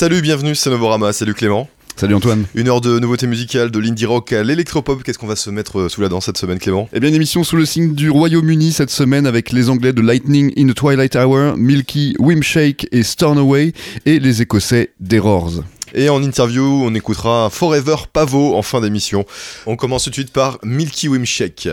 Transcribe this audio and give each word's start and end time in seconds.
Salut, 0.00 0.22
bienvenue, 0.22 0.54
c'est 0.54 0.70
Novorama, 0.70 1.12
salut 1.12 1.34
Clément. 1.34 1.68
Salut 1.94 2.14
Antoine. 2.14 2.46
Une 2.54 2.68
heure 2.68 2.80
de 2.80 2.98
nouveautés 2.98 3.26
musicales, 3.26 3.70
de 3.70 3.78
l'indie 3.78 4.06
rock 4.06 4.32
à 4.32 4.42
l'électropop. 4.42 5.02
Qu'est-ce 5.02 5.18
qu'on 5.18 5.26
va 5.26 5.36
se 5.36 5.50
mettre 5.50 5.78
euh, 5.78 5.88
sous 5.90 6.00
la 6.00 6.08
dent 6.08 6.22
cette 6.22 6.38
semaine, 6.38 6.58
Clément? 6.58 6.88
Eh 6.94 7.00
bien, 7.00 7.10
une 7.10 7.16
émission 7.16 7.44
sous 7.44 7.56
le 7.56 7.66
signe 7.66 7.92
du 7.92 8.08
Royaume-Uni 8.08 8.72
cette 8.72 8.88
semaine 8.88 9.26
avec 9.26 9.52
les 9.52 9.68
Anglais 9.68 9.92
de 9.92 10.00
Lightning 10.00 10.54
in 10.56 10.68
the 10.68 10.74
Twilight 10.74 11.16
Hour, 11.16 11.58
Milky, 11.58 12.16
Wimshake 12.18 12.88
et 12.92 13.02
Stornoway 13.02 13.74
et 14.06 14.20
les 14.20 14.40
Écossais 14.40 14.92
d'Errors. 15.00 15.64
Et 15.92 16.08
en 16.08 16.22
interview, 16.22 16.64
on 16.64 16.94
écoutera 16.94 17.50
Forever 17.50 17.96
Pavo 18.10 18.56
en 18.56 18.62
fin 18.62 18.80
d'émission. 18.80 19.26
On 19.66 19.76
commence 19.76 20.04
tout 20.04 20.08
de 20.10 20.14
suite 20.14 20.32
par 20.32 20.58
Milky 20.62 21.08
Wimshake. 21.08 21.68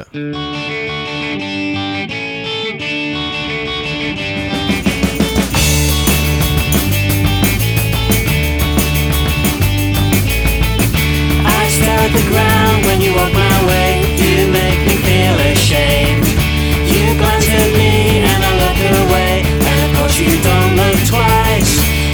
The 12.14 12.24
ground 12.32 12.86
when 12.86 13.02
you 13.02 13.12
walk 13.16 13.34
my 13.34 13.58
way. 13.68 14.00
You 14.16 14.48
make 14.48 14.80
me 14.88 14.96
feel 15.04 15.36
ashamed. 15.52 16.28
You 16.88 17.04
glance 17.20 17.48
at 17.50 17.72
me 17.76 18.24
and 18.24 18.40
I 18.40 18.52
look 18.64 18.80
away. 19.04 19.44
And 19.44 19.78
of 19.86 19.92
course 20.00 20.16
you 20.16 20.32
don't 20.40 20.74
look 20.80 21.00
twice. 21.04 21.74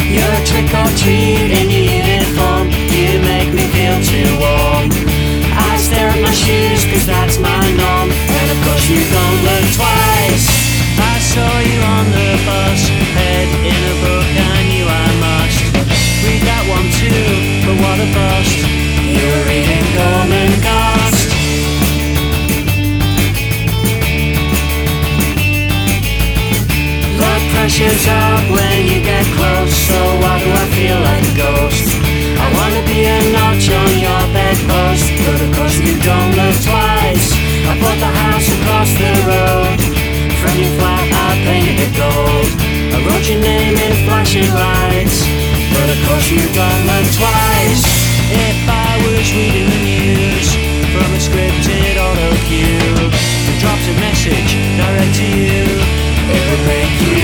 You're 0.10 0.34
a 0.34 0.44
trick 0.50 0.70
or 0.74 0.90
treat 0.98 1.50
in 1.54 1.70
your 1.70 1.86
uniform. 2.10 2.74
You 2.90 3.22
make 3.22 3.54
me 3.54 3.66
feel 3.70 3.98
too 4.02 4.30
warm. 4.42 4.90
I 5.54 5.78
stare 5.78 6.10
at 6.10 6.22
my 6.22 6.34
shoes 6.34 6.86
cause 6.90 7.06
that's 7.06 7.38
my 7.38 7.64
norm. 7.78 8.10
And 8.10 8.48
of 8.50 8.60
course 8.66 8.86
you 8.90 9.02
don't 9.14 9.40
look 9.46 9.66
twice. 9.78 10.48
I 10.98 11.16
saw 11.22 11.52
you 11.60 11.80
on 11.98 12.06
the 12.10 12.30
bus, 12.46 12.82
head 13.18 13.48
in 13.62 13.82
a 13.94 13.96
book. 14.02 14.30
I 14.42 14.58
knew 14.70 14.86
I 14.90 15.10
must 15.22 15.60
read 16.26 16.42
that 16.50 16.64
one 16.66 16.88
too. 16.98 17.26
But 17.66 17.76
what 17.84 17.98
a 18.02 18.10
bust. 18.14 18.53
Pressure's 27.74 28.08
up 28.08 28.44
when 28.52 28.86
you 28.86 29.00
get 29.02 29.26
close, 29.34 29.74
so 29.88 29.98
why 30.22 30.38
do 30.38 30.52
I 30.52 30.66
feel 30.78 31.00
like 31.00 31.24
a 31.24 31.36
ghost? 31.42 31.88
I 32.38 32.48
wanna 32.60 32.84
be 32.86 33.08
a 33.08 33.18
notch 33.32 33.66
on 33.72 33.92
your 34.04 34.24
bedpost, 34.36 35.08
but 35.26 35.40
of 35.42 35.50
course 35.58 35.78
you 35.80 35.96
don't 36.04 36.32
look 36.38 36.58
twice. 36.60 37.28
I 37.66 37.74
bought 37.82 38.00
the 38.04 38.14
house 38.22 38.48
across 38.58 38.90
the 39.00 39.14
road. 39.32 39.80
From 40.44 40.54
your 40.60 40.74
flat 40.78 41.08
I 41.08 41.30
painted 41.48 41.80
it 41.88 41.94
gold. 41.98 42.50
I 42.94 42.98
wrote 43.08 43.26
your 43.32 43.40
name 43.40 43.76
in 43.80 43.94
flashing 44.06 44.50
lights, 44.54 45.18
but 45.74 45.88
of 45.88 46.00
course 46.06 46.28
you 46.30 46.44
don't 46.54 46.84
look 46.92 47.08
twice. 47.16 47.84
If 48.30 48.70
I 48.70 48.83
was 49.04 49.34
reading 49.34 49.68
the 49.68 49.82
news 49.84 50.48
from 50.94 51.10
a 51.12 51.20
scripted 51.20 51.96
auto 52.00 52.30
cue 52.48 53.34
dropped 53.60 53.88
a 53.88 53.96
message 54.00 54.52
direct 54.78 55.16
to 55.16 55.26
you, 55.26 55.64
it 56.36 56.44
would 56.50 56.64
make 56.68 56.96
you 57.02 57.23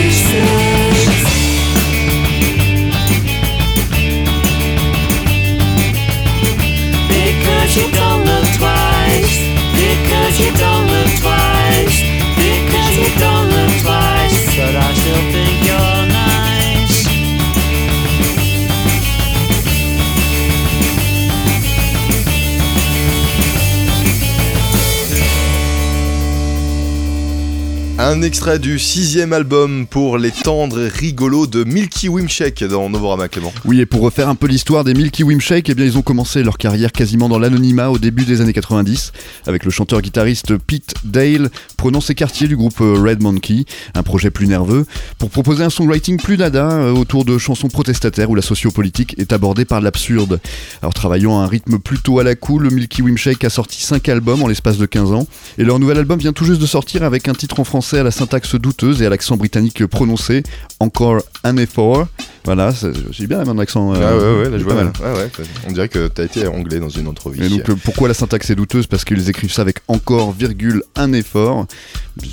Un 28.20 28.22
extrait 28.22 28.60
du 28.60 28.80
sixième 28.80 29.32
album 29.32 29.88
pour 29.88 30.18
les 30.18 30.32
tendres 30.32 30.82
et 30.82 30.90
rigolos 30.90 31.48
de 31.48 31.64
Milky 31.64 32.10
Wimshake 32.10 32.66
dans 32.66 32.90
Novorama 32.90 33.30
Clément. 33.30 33.54
Oui, 33.64 33.80
et 33.80 33.86
pour 33.86 34.02
refaire 34.02 34.28
un 34.28 34.36
peu 34.36 34.48
l'histoire 34.48 34.84
des 34.84 34.94
Milky 34.94 35.24
Wimshake, 35.24 35.70
eh 35.70 35.74
bien 35.74 35.86
ils 35.86 35.98
ont 35.98 36.02
commencé 36.02 36.44
leur 36.44 36.58
carrière 36.58 36.92
quasiment 36.92 37.30
dans 37.30 37.40
l'anonymat 37.40 37.90
au 37.90 37.98
début 37.98 38.26
des 38.26 38.42
années 38.42 38.52
90, 38.52 39.14
avec 39.48 39.64
le 39.64 39.72
chanteur-guitariste 39.72 40.58
Pete 40.58 40.96
Dale 41.06 41.50
prenant 41.78 42.02
ses 42.02 42.14
quartiers 42.14 42.50
du 42.50 42.58
groupe 42.58 42.82
euh, 42.82 43.02
Red 43.02 43.24
Monkey, 43.24 43.64
un 43.96 44.04
projet 44.04 44.32
plus 44.32 44.48
nerveux, 44.48 44.86
pour 45.18 45.30
proposer 45.30 45.64
un 45.64 45.70
songwriting 45.70 46.18
plus 46.18 46.36
dada 46.36 46.72
euh, 46.72 46.92
autour 46.92 47.24
de 47.24 47.38
chansons 47.38 47.70
protestataires 47.70 48.30
où 48.30 48.36
la 48.36 48.42
sociopolitique 48.42 49.16
est 49.18 49.32
abordée 49.32 49.64
par 49.64 49.80
l'absurde. 49.80 50.42
Alors 50.82 50.94
travaillant 50.94 51.40
à 51.40 51.46
un 51.46 51.48
rythme 51.48 51.80
plutôt 51.80 52.20
à 52.20 52.26
la 52.26 52.36
cool, 52.36 52.70
Milky 52.70 53.02
Wimshake 53.02 53.46
a 53.46 53.50
sorti 53.50 53.82
5 53.82 54.10
albums 54.10 54.44
en 54.44 54.48
l'espace 54.48 54.78
de 54.78 54.86
15 54.86 55.14
ans, 55.14 55.26
et 55.58 55.64
leur 55.64 55.80
nouvel 55.80 56.00
album 56.00 56.20
vient 56.20 56.34
tout 56.34 56.44
juste 56.44 56.60
de 56.60 56.68
sortir 56.68 57.04
avec 57.04 57.30
un 57.30 57.34
titre 57.34 57.62
en 57.62 57.64
français 57.64 58.00
à 58.00 58.04
la 58.04 58.09
syntaxe 58.12 58.56
douteuse 58.56 59.02
et 59.02 59.06
à 59.06 59.10
l'accent 59.10 59.38
britannique 59.38 59.86
prononcé, 59.86 60.44
encore 60.80 61.22
un 61.44 61.58
effort. 61.58 62.08
Voilà, 62.50 62.74
j'ai 63.12 63.28
bien 63.28 63.44
mon 63.44 63.60
accent. 63.60 63.94
Euh, 63.94 63.98
ah 64.02 64.18
ouais, 64.18 64.44
ouais, 64.44 64.50
là, 64.50 64.58
je 64.58 64.64
vois 64.64 64.74
mal. 64.74 64.92
Ouais, 65.04 65.20
ouais, 65.20 65.30
on 65.68 65.72
dirait 65.72 65.88
que 65.88 66.08
tu 66.08 66.20
as 66.20 66.24
été 66.24 66.48
anglais 66.48 66.80
dans 66.80 66.90
une 66.90 67.08
entrevue. 67.08 67.46
Et 67.46 67.48
donc, 67.48 67.72
pourquoi 67.84 68.08
la 68.08 68.16
syntaxe 68.16 68.50
est 68.50 68.56
douteuse 68.56 68.88
Parce 68.88 69.06
qu'ils 69.06 69.30
écrivent 69.30 69.54
ça 69.54 69.62
avec 69.62 69.82
encore, 69.88 70.32
virgule, 70.32 70.82
un 70.96 71.14
effort. 71.14 71.68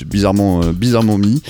Bizarrement, 0.07 0.63
euh, 0.63 0.73
bizarrement 0.73 1.19
mis. 1.19 1.43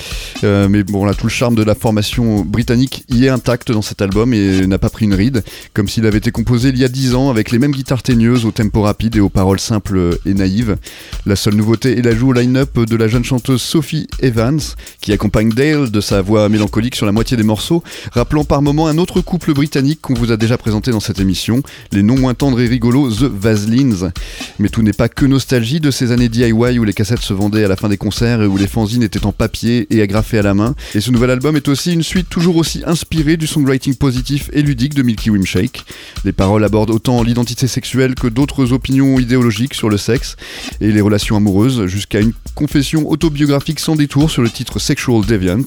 Euh, 0.42 0.66
mais 0.68 0.82
bon, 0.82 1.04
là, 1.04 1.14
tout 1.14 1.26
le 1.26 1.30
charme 1.30 1.54
de 1.54 1.62
la 1.62 1.76
formation 1.76 2.40
britannique 2.40 3.04
y 3.08 3.26
est 3.26 3.28
intact 3.28 3.70
dans 3.70 3.82
cet 3.82 4.02
album 4.02 4.34
et 4.34 4.66
n'a 4.66 4.78
pas 4.78 4.90
pris 4.90 5.04
une 5.04 5.14
ride. 5.14 5.44
Comme 5.72 5.88
s'il 5.88 6.04
avait 6.04 6.18
été 6.18 6.32
composé 6.32 6.70
il 6.70 6.78
y 6.78 6.84
a 6.84 6.88
10 6.88 7.14
ans 7.14 7.30
avec 7.30 7.52
les 7.52 7.60
mêmes 7.60 7.70
guitares 7.70 8.02
teigneuses 8.02 8.44
au 8.44 8.50
tempo 8.50 8.82
rapide 8.82 9.14
et 9.14 9.20
aux 9.20 9.28
paroles 9.28 9.60
simples 9.60 10.18
et 10.26 10.34
naïves. 10.34 10.76
La 11.24 11.36
seule 11.36 11.54
nouveauté 11.54 11.98
est 11.98 12.02
l'ajout 12.02 12.30
au 12.30 12.32
line-up 12.32 12.80
de 12.80 12.96
la 12.96 13.06
jeune 13.06 13.24
chanteuse 13.24 13.62
Sophie 13.62 14.08
Evans, 14.20 14.60
qui 15.00 15.12
accompagne 15.12 15.50
Dale 15.50 15.92
de 15.92 16.00
sa 16.00 16.20
voix 16.20 16.48
mélancolique 16.48 16.96
sur 16.96 17.06
la 17.06 17.12
moitié 17.12 17.36
des 17.36 17.44
morceaux, 17.44 17.84
rappelant 18.10 18.44
par 18.44 18.55
moment 18.60 18.86
un 18.86 18.98
autre 18.98 19.20
couple 19.20 19.52
britannique 19.52 20.00
qu'on 20.00 20.14
vous 20.14 20.32
a 20.32 20.36
déjà 20.36 20.58
présenté 20.58 20.90
dans 20.90 21.00
cette 21.00 21.20
émission, 21.20 21.62
les 21.92 22.02
non 22.02 22.16
moins 22.16 22.34
tendres 22.34 22.60
et 22.60 22.66
rigolos 22.66 23.10
The 23.10 23.22
Vaselines. 23.22 24.12
Mais 24.58 24.68
tout 24.68 24.82
n'est 24.82 24.92
pas 24.92 25.08
que 25.08 25.26
nostalgie 25.26 25.80
de 25.80 25.90
ces 25.90 26.12
années 26.12 26.28
DIY 26.28 26.78
où 26.78 26.84
les 26.84 26.92
cassettes 26.92 27.20
se 27.20 27.32
vendaient 27.32 27.64
à 27.64 27.68
la 27.68 27.76
fin 27.76 27.88
des 27.88 27.96
concerts 27.96 28.42
et 28.42 28.46
où 28.46 28.56
les 28.56 28.66
fanzines 28.66 29.02
étaient 29.02 29.26
en 29.26 29.32
papier 29.32 29.86
et 29.90 30.02
agrafées 30.02 30.38
à 30.38 30.42
la 30.42 30.54
main. 30.54 30.74
Et 30.94 31.00
ce 31.00 31.10
nouvel 31.10 31.30
album 31.30 31.56
est 31.56 31.68
aussi 31.68 31.92
une 31.92 32.02
suite 32.02 32.28
toujours 32.28 32.56
aussi 32.56 32.82
inspirée 32.86 33.36
du 33.36 33.46
songwriting 33.46 33.94
positif 33.94 34.50
et 34.52 34.62
ludique 34.62 34.94
de 34.94 35.02
Milky 35.02 35.30
Wimshake. 35.30 35.84
Les 36.24 36.32
paroles 36.32 36.64
abordent 36.64 36.90
autant 36.90 37.22
l'identité 37.22 37.66
sexuelle 37.66 38.14
que 38.14 38.26
d'autres 38.26 38.72
opinions 38.72 39.18
idéologiques 39.18 39.74
sur 39.74 39.88
le 39.88 39.98
sexe 39.98 40.36
et 40.80 40.92
les 40.92 41.00
relations 41.00 41.36
amoureuses, 41.36 41.86
jusqu'à 41.86 42.20
une 42.20 42.32
confession 42.54 43.08
autobiographique 43.08 43.80
sans 43.80 43.96
détour 43.96 44.30
sur 44.30 44.42
le 44.42 44.50
titre 44.50 44.78
Sexual 44.78 45.24
Deviant. 45.24 45.64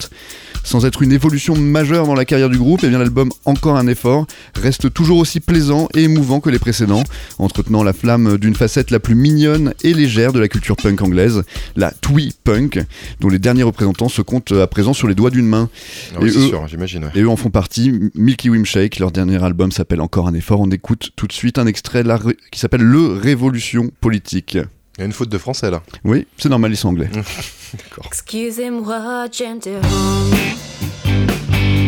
Sans 0.64 0.86
être 0.86 1.02
une 1.02 1.12
évolution 1.12 1.56
majeure 1.56 2.06
dans 2.06 2.16
la 2.16 2.26
carrière 2.26 2.50
du 2.50 2.58
groupe, 2.58 2.84
et 2.84 2.88
eh 2.88 2.90
bien 2.90 3.00
l'album 3.00 3.32
Encore 3.46 3.78
un 3.78 3.88
effort 3.88 4.28
reste 4.56 4.94
toujours 4.94 5.18
aussi 5.18 5.40
plaisant 5.40 5.88
et 5.94 6.04
émouvant 6.04 6.40
que 6.40 6.50
les 6.50 6.60
précédents, 6.60 7.04
entretenant 7.38 7.84
la 7.84 7.94
flamme 7.94 8.38
d'une 8.38 8.56
facette 8.56 8.92
la 8.92 9.00
plus 9.00 9.16
mignonne 9.16 9.74
et 9.84 9.94
légère 9.94 10.34
de 10.34 10.40
la 10.40 10.48
culture 10.48 10.76
punk 10.76 11.02
anglaise, 11.02 11.44
la 11.76 11.92
twee 11.92 12.32
punk, 12.44 12.80
dont 13.20 13.30
les 13.30 13.40
derniers 13.40 13.64
représentants 13.64 14.10
se 14.10 14.22
comptent 14.22 14.52
à 14.52 14.68
présent 14.68 14.94
sur 14.94 15.08
les 15.08 15.16
doigts 15.16 15.30
d'une 15.30 15.48
main. 15.48 15.70
Ah 16.16 16.20
et, 16.22 16.26
eux, 16.26 16.32
sûr, 16.32 16.62
ouais. 16.62 17.12
et 17.16 17.22
eux 17.22 17.30
en 17.30 17.36
font 17.36 17.50
partie. 17.50 17.92
Milky 18.16 18.50
Wimshake, 18.50 19.00
leur 19.00 19.12
dernier 19.12 19.44
album 19.44 19.72
s'appelle 19.72 20.02
Encore 20.02 20.28
un 20.28 20.34
effort. 20.34 20.60
On 20.60 20.70
écoute 20.70 21.12
tout 21.16 21.28
de 21.28 21.34
suite 21.34 21.58
un 21.58 21.68
extrait 21.68 22.04
qui 22.52 22.60
s'appelle 22.60 22.82
Le 22.82 23.08
Révolution 23.08 23.92
politique. 24.02 24.58
Il 25.00 25.04
y 25.04 25.04
a 25.04 25.06
une 25.06 25.14
faute 25.14 25.30
de 25.30 25.38
français 25.38 25.72
là. 25.72 25.82
Oui, 26.04 26.28
c'est 26.38 26.50
normal, 26.50 26.72
ils 26.72 26.76
sont 26.76 26.90
anglais. 26.90 27.08
D'accord. 27.74 28.04
Excusez-moi, 28.06 29.28
gentilhomme. 29.32 29.82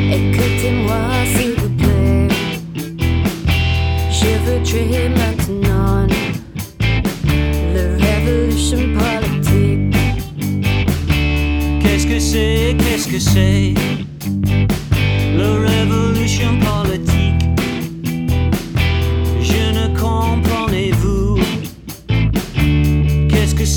Écoutez-moi, 0.09 0.95
s'il 1.35 1.51
vous 1.55 1.69
plaît. 1.71 2.29
Je 4.09 4.37
voudrais 4.45 5.09
maintenant 5.09 6.07
le 7.73 7.97
révolution 7.99 8.79
politique. 8.97 9.93
Qu'est-ce 11.81 12.07
que 12.07 12.19
c'est, 12.19 12.77
qu'est-ce 12.79 13.09
que 13.09 13.19
c'est? 13.19 13.73
Le 15.35 15.65
révolution 15.67 16.57
politique 16.59 17.10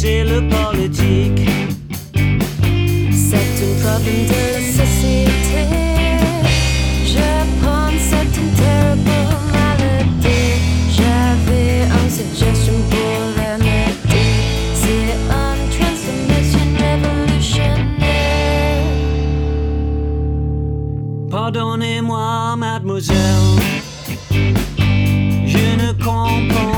c'est 0.00 0.24
le 0.24 0.40
politique. 0.48 1.48
C'est 3.28 3.56
un 3.66 3.74
problème 3.82 4.24
de 4.32 4.42
la 4.54 4.60
société. 4.80 5.62
Je 7.12 7.28
prends 7.60 7.94
cette 8.10 8.38
terrible 8.58 9.28
maladie. 9.54 10.54
J'avais 10.96 11.86
une 11.98 12.10
suggestion 12.10 12.78
pour 12.90 13.20
la. 13.36 13.52
C'est 14.80 15.06
une 15.12 15.64
transformation 15.76 16.66
révolutionnaire. 16.82 17.92
Pardonnez-moi, 21.30 22.56
mademoiselle. 22.56 23.60
Je 25.52 25.64
ne 25.82 25.88
comprends 25.92 26.73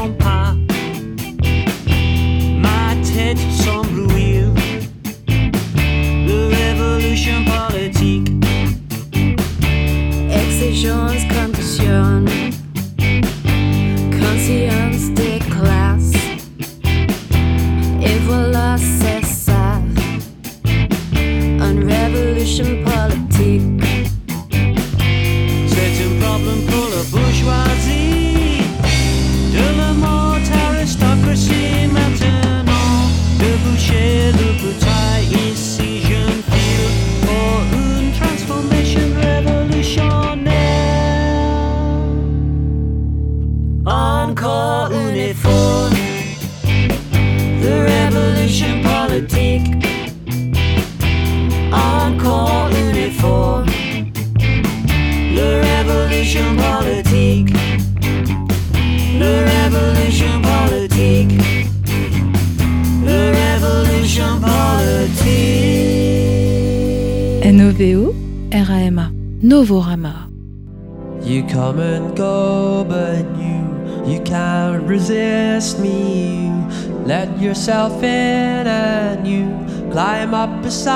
beside 80.62 80.96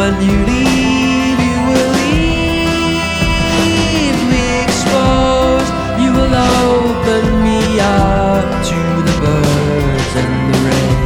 when 0.00 0.16
you 0.28 0.36
leave, 0.52 1.38
you 1.48 1.58
will 1.68 1.92
leave 2.02 2.70
me 4.32 4.44
exposed. 4.64 5.72
You 6.02 6.10
will 6.18 6.34
open 6.64 7.24
me 7.46 7.60
up 7.78 8.46
to 8.70 8.80
the 9.08 9.14
birds 9.24 10.12
and 10.22 10.34
the 10.48 10.58
rain. 10.68 11.00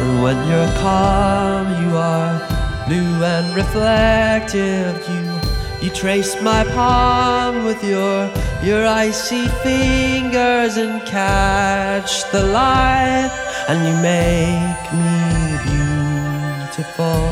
And 0.00 0.12
when 0.24 0.38
you're 0.50 0.72
calm, 0.86 1.64
you 1.82 1.90
are 1.96 2.32
blue 2.88 3.14
and 3.34 3.46
reflective. 3.54 4.94
You 5.12 5.21
you 5.92 6.00
trace 6.00 6.40
my 6.40 6.64
palm 6.64 7.64
with 7.64 7.82
your 7.84 8.30
your 8.62 8.86
icy 8.86 9.46
fingers 9.62 10.76
and 10.76 11.02
catch 11.06 12.30
the 12.30 12.42
light, 12.42 13.30
and 13.68 13.78
you 13.86 13.94
make 14.02 14.92
me 14.92 15.58
beautiful. 15.68 17.22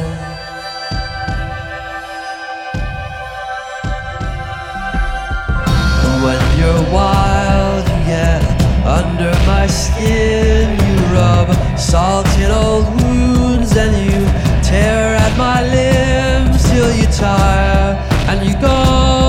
When 6.25 6.41
you're 6.59 6.93
wild, 6.93 7.89
you 7.89 8.05
get 8.07 8.43
under 8.85 9.33
my 9.47 9.67
skin. 9.67 10.79
You 10.87 10.97
rub 11.15 11.79
salt 11.79 12.29
in 12.39 12.51
old 12.51 12.87
wounds 13.01 13.77
and 13.77 13.95
you 14.07 14.21
tear 14.63 15.15
at 15.17 15.39
my 15.39 15.63
limbs 15.63 16.63
till 16.71 16.95
you 16.95 17.07
tire. 17.07 18.20
And 18.31 18.47
you 18.47 18.55
go 18.61 19.20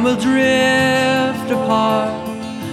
and 0.00 0.06
we'll 0.06 0.16
drift 0.16 1.50
apart 1.50 2.26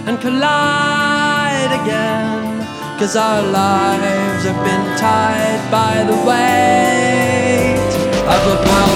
and 0.07 0.17
collide 0.21 1.71
again. 1.81 2.65
Cause 2.97 3.17
our 3.17 3.41
lives 3.41 4.45
have 4.45 4.63
been 4.63 4.97
tied 4.97 5.61
by 5.69 6.03
the 6.03 6.15
weight 6.25 7.75
of 8.33 8.41
a 8.53 8.86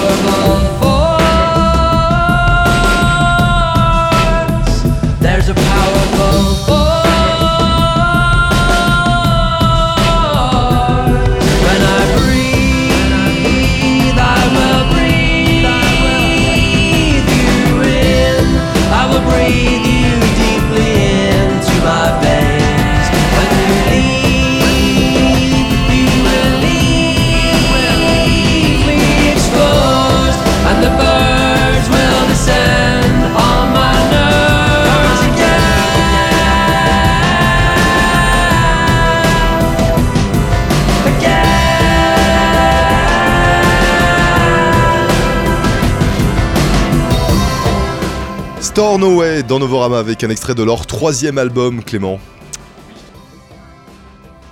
Stornoway 48.72 49.42
dans 49.42 49.58
Novorama 49.58 49.98
avec 49.98 50.24
un 50.24 50.30
extrait 50.30 50.54
de 50.54 50.62
leur 50.62 50.86
troisième 50.86 51.36
album, 51.36 51.84
Clément. 51.84 52.18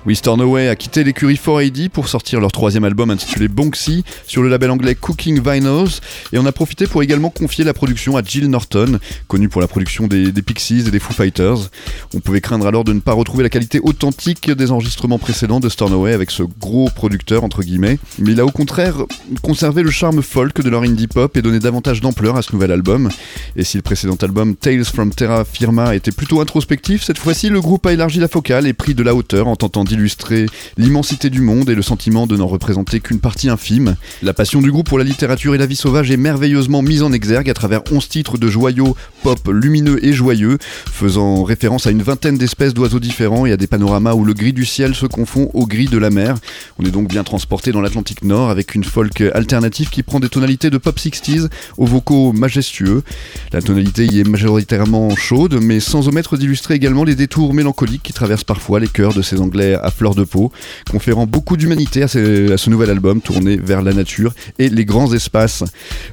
Oui, 0.06 0.16
Stornoway 0.16 0.68
a 0.68 0.76
quitté 0.76 1.04
l'écurie 1.04 1.34
4AD 1.34 1.90
pour 1.90 2.08
sortir 2.08 2.40
leur 2.40 2.50
troisième 2.50 2.84
album 2.84 3.10
intitulé 3.10 3.48
Bonksy 3.48 4.02
sur 4.26 4.42
le 4.42 4.48
label 4.48 4.70
anglais 4.70 4.94
Cooking 4.94 5.42
Vinyls 5.44 6.00
et 6.32 6.38
on 6.38 6.46
a 6.46 6.52
profité 6.52 6.86
pour 6.86 7.02
également 7.02 7.28
confier 7.28 7.64
la 7.64 7.74
production 7.74 8.16
à 8.16 8.22
Jill 8.22 8.46
Norton, 8.48 8.98
connue 9.28 9.50
pour 9.50 9.60
la 9.60 9.68
production 9.68 10.06
des, 10.06 10.32
des 10.32 10.40
Pixies 10.40 10.84
et 10.88 10.90
des 10.90 11.00
Foo 11.00 11.12
Fighters. 11.12 11.68
On 12.14 12.20
pouvait 12.20 12.40
craindre 12.40 12.66
alors 12.66 12.84
de 12.84 12.94
ne 12.94 13.00
pas 13.00 13.12
retrouver 13.12 13.42
la 13.42 13.50
qualité 13.50 13.78
authentique 13.82 14.50
des 14.50 14.72
enregistrements 14.72 15.18
précédents 15.18 15.60
de 15.60 15.68
Stornoway 15.68 16.14
avec 16.14 16.30
ce 16.30 16.44
gros 16.44 16.88
producteur 16.88 17.44
entre 17.44 17.62
guillemets, 17.62 17.98
mais 18.18 18.32
il 18.32 18.40
a 18.40 18.46
au 18.46 18.50
contraire 18.50 19.04
conservé 19.42 19.82
le 19.82 19.90
charme 19.90 20.22
folk 20.22 20.62
de 20.62 20.70
leur 20.70 20.82
indie 20.82 21.08
pop 21.08 21.36
et 21.36 21.42
donné 21.42 21.58
davantage 21.58 22.00
d'ampleur 22.00 22.36
à 22.36 22.42
ce 22.42 22.54
nouvel 22.54 22.72
album. 22.72 23.10
Et 23.54 23.64
si 23.64 23.76
le 23.76 23.82
précédent 23.82 24.16
album 24.22 24.56
Tales 24.56 24.84
from 24.86 25.12
Terra 25.12 25.44
Firma 25.44 25.94
était 25.94 26.10
plutôt 26.10 26.40
introspectif, 26.40 27.02
cette 27.02 27.18
fois-ci 27.18 27.50
le 27.50 27.60
groupe 27.60 27.84
a 27.84 27.92
élargi 27.92 28.18
la 28.18 28.28
focale 28.28 28.66
et 28.66 28.72
pris 28.72 28.94
de 28.94 29.02
la 29.02 29.14
hauteur 29.14 29.46
en 29.46 29.56
tentant 29.56 29.84
d'illustrer 29.90 30.46
l'immensité 30.78 31.30
du 31.30 31.40
monde 31.40 31.68
et 31.68 31.74
le 31.74 31.82
sentiment 31.82 32.28
de 32.28 32.36
n'en 32.36 32.46
représenter 32.46 33.00
qu'une 33.00 33.18
partie 33.18 33.48
infime. 33.48 33.96
La 34.22 34.32
passion 34.32 34.62
du 34.62 34.70
groupe 34.70 34.88
pour 34.88 34.98
la 34.98 35.04
littérature 35.04 35.54
et 35.54 35.58
la 35.58 35.66
vie 35.66 35.76
sauvage 35.76 36.10
est 36.10 36.16
merveilleusement 36.16 36.80
mise 36.80 37.02
en 37.02 37.12
exergue 37.12 37.50
à 37.50 37.54
travers 37.54 37.82
11 37.90 38.08
titres 38.08 38.38
de 38.38 38.48
joyaux 38.48 38.96
pop 39.24 39.40
lumineux 39.52 40.04
et 40.04 40.12
joyeux, 40.12 40.58
faisant 40.60 41.42
référence 41.42 41.86
à 41.86 41.90
une 41.90 42.02
vingtaine 42.02 42.38
d'espèces 42.38 42.72
d'oiseaux 42.72 43.00
différents 43.00 43.46
et 43.46 43.52
à 43.52 43.56
des 43.56 43.66
panoramas 43.66 44.14
où 44.14 44.24
le 44.24 44.32
gris 44.32 44.52
du 44.52 44.64
ciel 44.64 44.94
se 44.94 45.06
confond 45.06 45.50
au 45.54 45.66
gris 45.66 45.88
de 45.88 45.98
la 45.98 46.10
mer. 46.10 46.36
On 46.78 46.84
est 46.84 46.90
donc 46.90 47.08
bien 47.08 47.24
transporté 47.24 47.72
dans 47.72 47.80
l'Atlantique 47.80 48.22
Nord 48.22 48.50
avec 48.50 48.74
une 48.76 48.84
folk 48.84 49.20
alternative 49.34 49.90
qui 49.90 50.04
prend 50.04 50.20
des 50.20 50.28
tonalités 50.28 50.70
de 50.70 50.78
pop 50.78 50.96
60s 50.96 51.48
aux 51.78 51.86
vocaux 51.86 52.32
majestueux. 52.32 53.02
La 53.52 53.60
tonalité 53.60 54.06
y 54.06 54.20
est 54.20 54.28
majoritairement 54.28 55.16
chaude, 55.16 55.58
mais 55.60 55.80
sans 55.80 56.06
omettre 56.06 56.36
d'illustrer 56.36 56.74
également 56.74 57.04
les 57.04 57.16
détours 57.16 57.54
mélancoliques 57.54 58.02
qui 58.04 58.12
traversent 58.12 58.44
parfois 58.44 58.78
les 58.78 58.88
cœurs 58.88 59.14
de 59.14 59.22
ces 59.22 59.40
Anglais 59.40 59.76
à 59.82 59.90
fleur 59.90 60.14
de 60.14 60.24
peau, 60.24 60.52
conférant 60.90 61.26
beaucoup 61.26 61.56
d'humanité 61.56 62.02
à, 62.02 62.08
ce 62.08 62.70
nouvel 62.70 62.90
album 62.90 63.20
tourné 63.20 63.56
vers 63.56 63.82
la 63.82 63.92
nature 63.92 64.32
et 64.58 64.68
les 64.68 64.84
grands 64.84 65.12
espaces. 65.12 65.64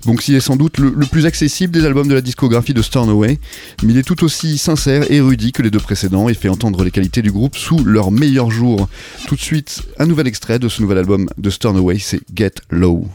Bonksy 0.06 0.36
est 0.36 0.40
sans 0.40 0.56
doute 0.56 0.78
le, 0.78 0.92
plus 1.06 1.26
accessible 1.26 1.74
des 1.74 1.86
albums 1.86 2.08
de 2.08 2.14
la 2.14 2.22
discographie 2.22 2.74
de 2.74 2.82
Stornoway, 2.82 3.40
mais 3.84 3.94
il 3.94 3.98
est 3.98 4.04
tout 4.04 4.24
aussi 4.24 4.58
sincère 4.58 5.10
et 5.12 5.18
érudit 5.18 5.52
que 5.52 5.62
les 5.62 5.72
deux 5.72 5.80
précédents 5.80 6.30
et 6.30 6.34
fait 6.34 6.50
entendre 6.50 6.84
les 6.84 6.92
qualités 6.92 7.22
du 7.22 7.32
groupe 7.32 7.56
sous 7.56 7.84
leur 7.84 8.12
meilleur 8.12 8.52
jour. 8.52 8.88
Tout 9.28 9.36
de 9.36 9.42
suite, 9.42 9.82
un 10.00 10.06
nouvel 10.06 10.28
extrait 10.28 10.60
de 10.60 10.70
ce 10.70 10.82
nouvel 10.82 10.98
album 11.00 11.28
de 11.38 11.50
Stornoway, 11.50 12.00
c'est 12.00 12.22
Get 12.34 12.56
Low. 12.70 13.08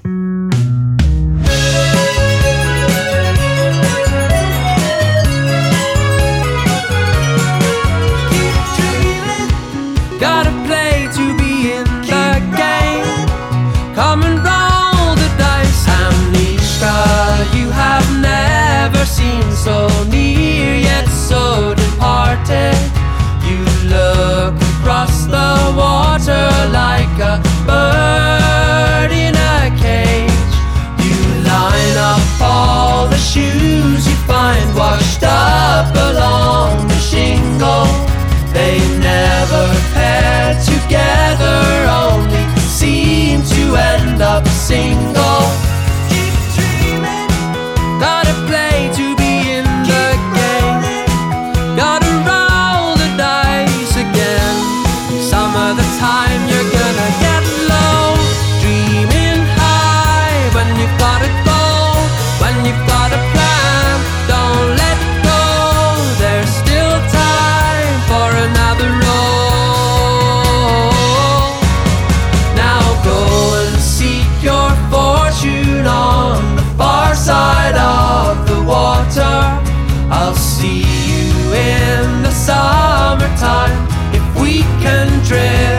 shoes 33.33 34.07
you 34.07 34.15
find 34.29 34.75
washed 34.77 35.23
up 35.23 35.89
along 35.97 36.87
the 36.87 36.99
shingle. 36.99 37.89
They 38.53 38.77
never 39.01 39.65
pair 39.95 40.53
together, 40.73 41.61
only 42.05 42.45
seem 42.61 43.41
to 43.41 43.63
end 43.77 44.21
up 44.21 44.47
single. 44.49 45.45
Keep 46.11 46.35
dreaming. 46.57 47.29
Gotta 47.99 48.35
hundred. 85.13 85.72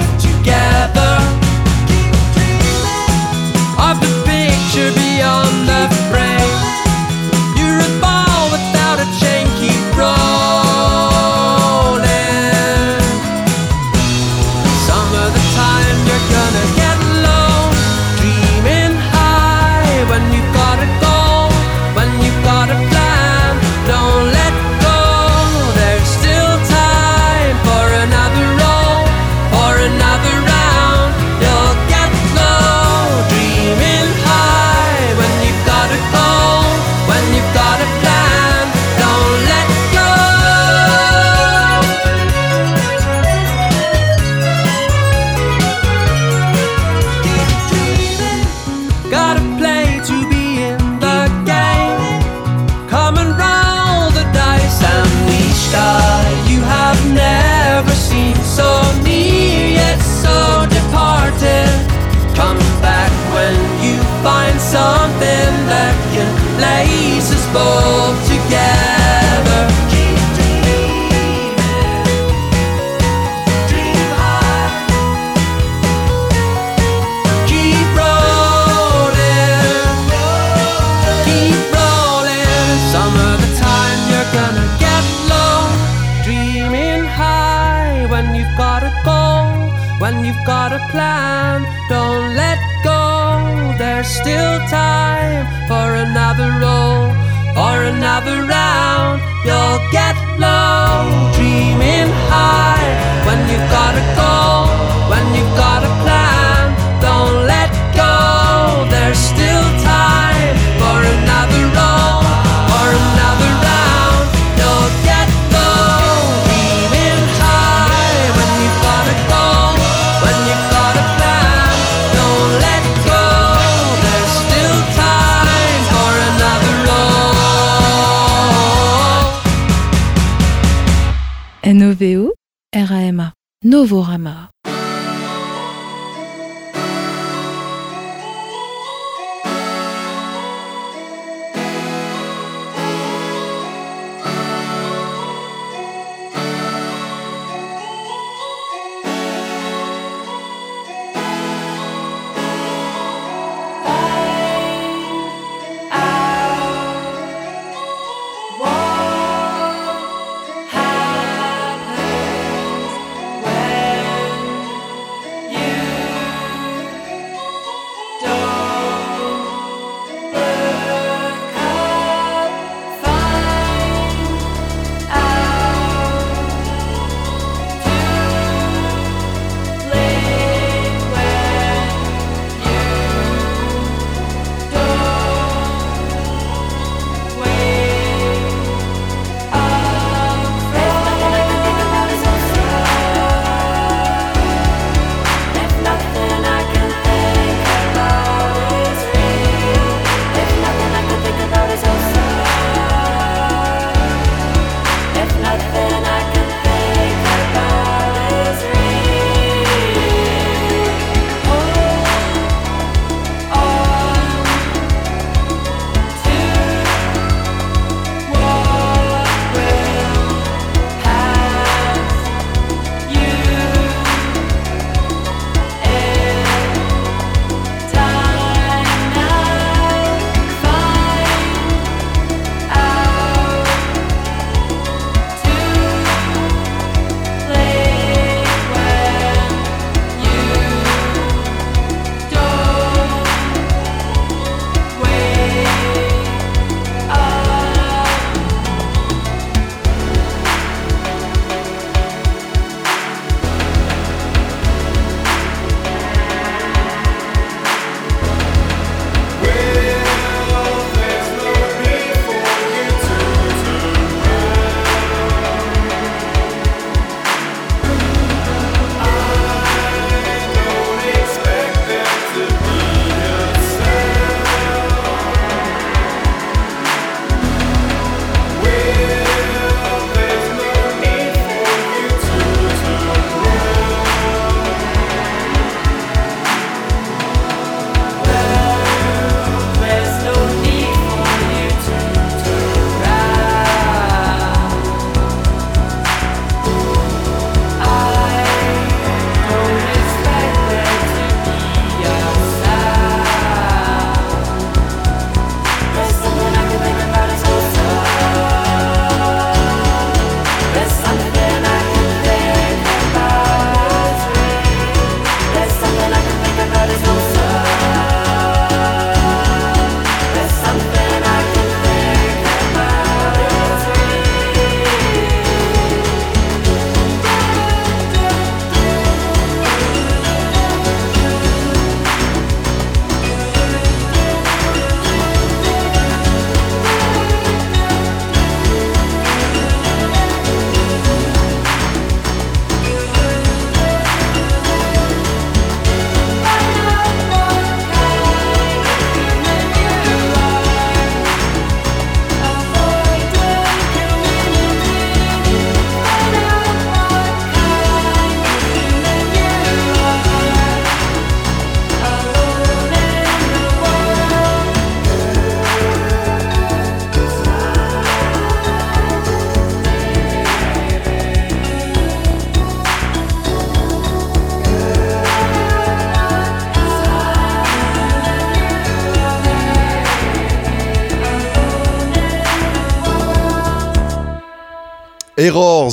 Novorama. 133.74 134.53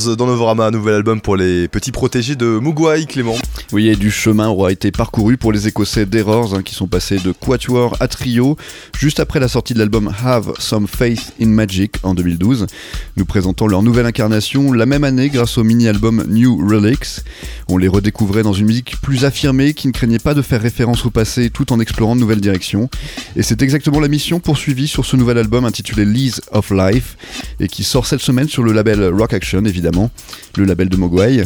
Errors 0.01 0.17
dans 0.17 0.27
Novorama, 0.27 0.71
nouvel 0.71 0.95
album 0.95 1.21
pour 1.21 1.37
les 1.37 1.69
petits 1.69 1.91
protégés 1.91 2.37
de 2.37 2.59
Mugwai, 2.61 3.07
Clément. 3.07 3.37
Oui, 3.73 3.89
et 3.89 3.97
du 3.97 4.11
chemin 4.11 4.49
aura 4.49 4.73
été 4.73 4.91
parcouru 4.91 5.37
pour 5.37 5.53
les 5.53 5.69
Écossais 5.69 6.07
d'Errors, 6.07 6.55
hein, 6.55 6.63
qui 6.63 6.75
sont 6.75 6.87
passés 6.87 7.19
de 7.19 7.33
Quatuor 7.33 7.97
à 8.01 8.09
Trio, 8.09 8.57
juste 8.99 9.21
après 9.21 9.41
la 9.41 9.49
sortie 9.49 9.75
de 9.75 9.79
l'album 9.79 10.13
Have 10.25 10.53
Some 10.59 10.87
Faith 10.87 11.33
in 11.41 11.49
Magic 11.49 11.97
en 12.03 12.15
2012, 12.15 12.67
nous 13.17 13.25
présentant 13.25 13.67
leur 13.67 13.83
nouvelle 13.83 14.07
incarnation 14.07 14.73
la 14.73 14.87
même 14.87 15.05
année 15.05 15.29
grâce 15.29 15.59
au 15.59 15.65
mini-album 15.65 16.25
New 16.29 16.57
Relics. 16.69 17.21
On 17.69 17.77
les 17.77 17.89
redécouvrait 17.89 18.43
dans 18.43 18.53
une 18.53 18.67
musique 18.67 19.01
plus 19.01 19.25
affirmée, 19.25 19.75
qui 19.75 19.87
ne 19.89 19.93
craignait 19.93 20.19
pas 20.19 20.35
de 20.35 20.43
faire 20.43 20.61
référence 20.61 21.05
au 21.05 21.11
passé 21.11 21.51
tout 21.51 21.73
en 21.73 21.81
explorant 21.81 22.15
de 22.15 22.21
nouvelles 22.21 22.41
directions. 22.41 22.89
Et 23.37 23.43
c'est 23.43 23.63
exactement 23.63 24.01
la 24.01 24.09
mission 24.09 24.41
poursuivie 24.41 24.89
sur 24.89 25.05
ce 25.05 25.17
nouvel 25.17 25.39
album 25.39 25.65
intitulé 25.65 26.05
Lease 26.05 26.41
of 26.53 26.71
Life, 26.71 27.17
et 27.59 27.69
qui 27.69 27.85
sort 27.85 28.07
cette 28.07 28.21
semaine 28.21 28.49
sur 28.49 28.63
le 28.63 28.73
label 28.73 29.05
Rock 29.05 29.35
Action, 29.35 29.65
évidemment, 29.65 29.89
le 30.57 30.64
label 30.64 30.88
de 30.88 30.96
Mogwai, 30.96 31.44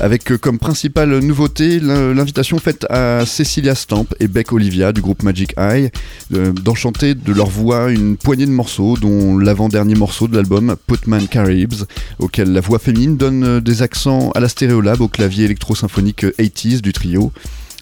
avec 0.00 0.30
euh, 0.32 0.38
comme 0.38 0.58
principale 0.58 1.18
nouveauté 1.20 1.80
l'in- 1.80 2.12
l'invitation 2.14 2.58
faite 2.58 2.86
à 2.90 3.24
Cecilia 3.26 3.74
Stamp 3.74 4.06
et 4.20 4.28
Beck 4.28 4.52
Olivia 4.52 4.92
du 4.92 5.00
groupe 5.00 5.22
Magic 5.22 5.54
Eye 5.58 5.90
euh, 6.34 6.52
d'enchanter 6.52 7.14
de 7.14 7.32
leur 7.32 7.48
voix 7.48 7.90
une 7.90 8.16
poignée 8.16 8.46
de 8.46 8.50
morceaux, 8.50 8.96
dont 8.96 9.38
l'avant-dernier 9.38 9.94
morceau 9.94 10.28
de 10.28 10.36
l'album 10.36 10.76
Putman 10.86 11.26
Caribs, 11.28 11.84
auquel 12.18 12.52
la 12.52 12.60
voix 12.60 12.78
féminine 12.78 13.16
donne 13.16 13.44
euh, 13.44 13.60
des 13.60 13.82
accents 13.82 14.30
à 14.32 14.40
la 14.40 14.48
stéréolab 14.48 15.00
au 15.00 15.08
clavier 15.08 15.44
électro-symphonique 15.44 16.24
euh, 16.24 16.32
80s 16.38 16.80
du 16.80 16.92
trio. 16.92 17.32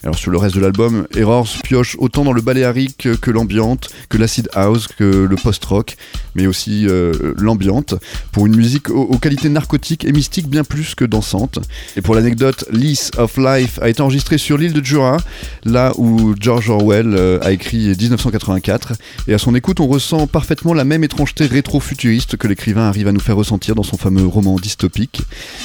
Alors 0.02 0.16
sur 0.16 0.30
le 0.30 0.38
reste 0.38 0.54
de 0.54 0.60
l'album, 0.60 1.06
Errors 1.14 1.46
pioche 1.62 1.94
autant 1.98 2.24
dans 2.24 2.32
le 2.32 2.40
baléarique 2.40 3.06
que 3.20 3.30
l'ambiante, 3.30 3.90
que 4.08 4.16
l'acid 4.16 4.48
house, 4.54 4.86
que 4.86 5.04
le 5.04 5.36
post-rock, 5.36 5.96
mais 6.34 6.46
aussi 6.46 6.86
euh, 6.86 7.34
l'ambiante, 7.36 7.94
pour 8.32 8.46
une 8.46 8.56
musique 8.56 8.88
aux, 8.88 9.18
qualités 9.18 9.50
narcotiques 9.50 10.06
et 10.06 10.12
mystiques 10.12 10.48
bien 10.48 10.64
plus 10.64 10.94
que 10.94 11.04
dansantes. 11.04 11.58
Et 11.96 12.00
pour 12.00 12.14
l'anecdote, 12.14 12.64
Lease 12.72 13.10
of 13.18 13.36
Life 13.36 13.78
a 13.82 13.90
été 13.90 14.00
enregistré 14.00 14.38
sur 14.38 14.56
l'île 14.56 14.72
de 14.72 14.82
Jura, 14.82 15.18
là 15.66 15.92
où 15.98 16.34
George 16.40 16.70
Orwell 16.70 17.12
euh, 17.14 17.38
a 17.42 17.52
écrit 17.52 17.88
1984, 17.88 18.94
et 19.28 19.34
à 19.34 19.38
son 19.38 19.54
écoute 19.54 19.80
on 19.80 19.86
ressent 19.86 20.26
parfaitement 20.26 20.72
la 20.72 20.84
même 20.84 21.04
étrangeté 21.04 21.44
rétro-futuriste 21.44 22.38
que 22.38 22.48
l'écrivain 22.48 22.88
arrive 22.88 23.08
à 23.08 23.12
nous 23.12 23.20
faire 23.20 23.36
ressentir 23.36 23.74
dans 23.74 23.82
son 23.82 23.98
fameux 23.98 24.26
roman 24.26 24.56
dystopique. 24.56 25.20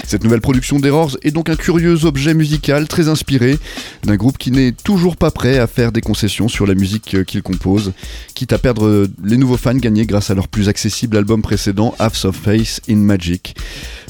Cette 0.06 0.26
nouvelle 0.26 0.41
production 0.41 0.78
d'Errors 0.78 1.15
est 1.21 1.32
donc 1.32 1.50
un 1.50 1.56
curieux 1.56 2.04
objet 2.04 2.34
musical 2.34 2.89
très 2.89 3.08
inspiré 3.08 3.58
d'un 4.04 4.17
groupe 4.17 4.25
qui 4.32 4.52
n'est 4.52 4.72
toujours 4.72 5.18
pas 5.18 5.32
prêt 5.32 5.58
à 5.58 5.68
faire 5.68 5.92
des 5.92 6.02
concessions 6.02 6.48
sur 6.48 6.66
la 6.66 6.76
musique 6.76 7.16
euh, 7.16 7.24
qu'il 7.24 7.42
compose, 7.42 7.94
quitte 8.34 8.54
à 8.54 8.58
perdre 8.58 8.86
euh, 8.86 9.08
les 9.24 9.38
nouveaux 9.38 9.58
fans 9.58 9.76
gagnés 9.76 10.06
grâce 10.06 10.30
à 10.30 10.36
leur 10.36 10.48
plus 10.48 10.70
accessible 10.70 11.18
album 11.18 11.42
précédent, 11.42 11.96
Half 12.00 12.26
of 12.26 12.36
Face 12.36 12.82
in 12.90 12.98
Magic. 12.98 13.56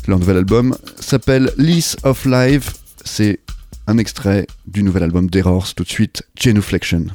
Leur 0.08 0.20
nouvel 0.20 0.38
album 0.38 0.76
s'appelle 1.00 1.52
Lease 1.58 1.98
of 2.04 2.26
Life, 2.26 2.74
c'est 3.04 3.40
un 3.88 3.98
extrait 3.98 4.48
du 4.68 4.84
nouvel 4.84 5.04
album 5.04 5.30
d'Errors, 5.30 5.74
tout 5.74 5.84
de 5.84 5.90
suite, 5.90 6.24
Genuflection. 6.40 7.06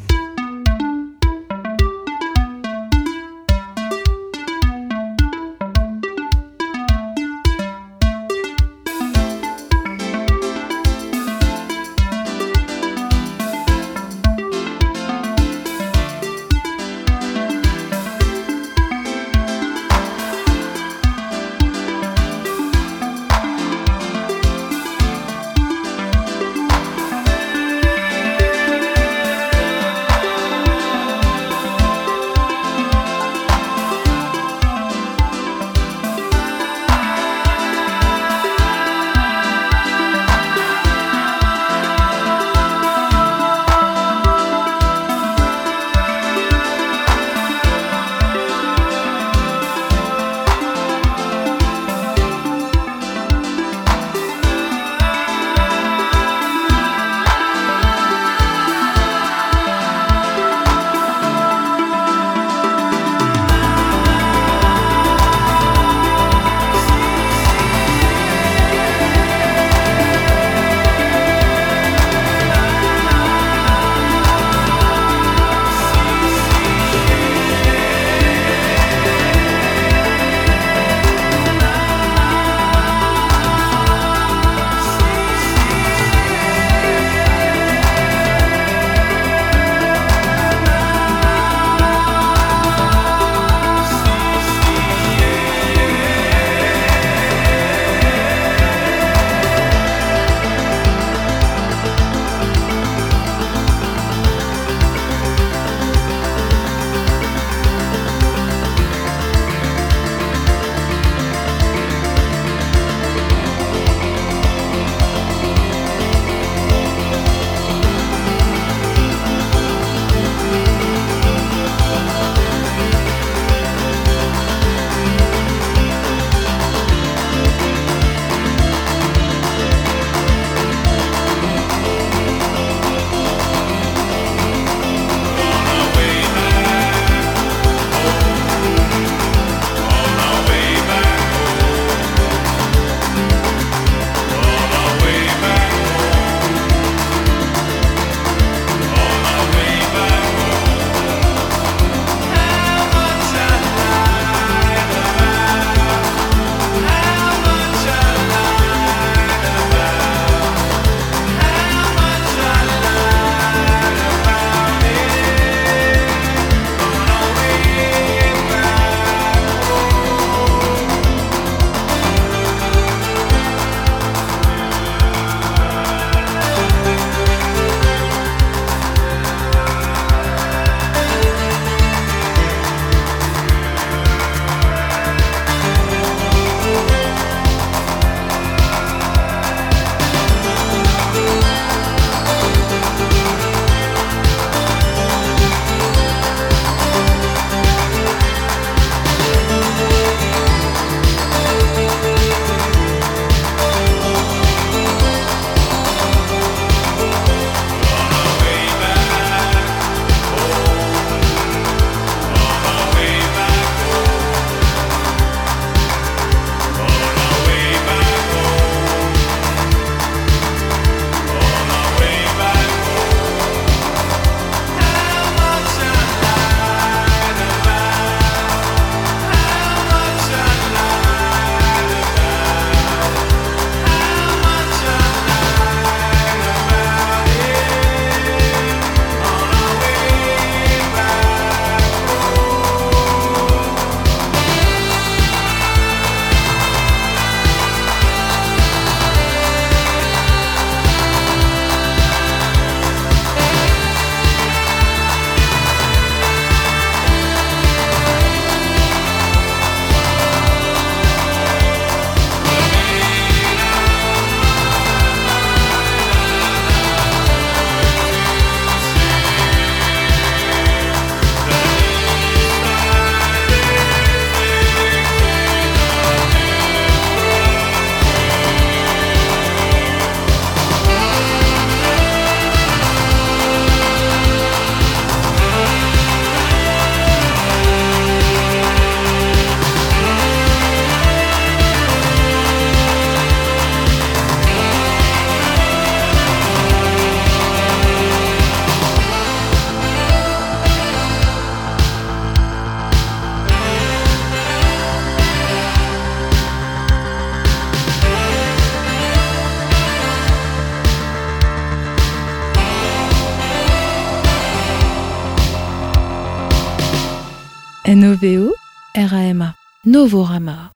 Novorama. 319.90 320.70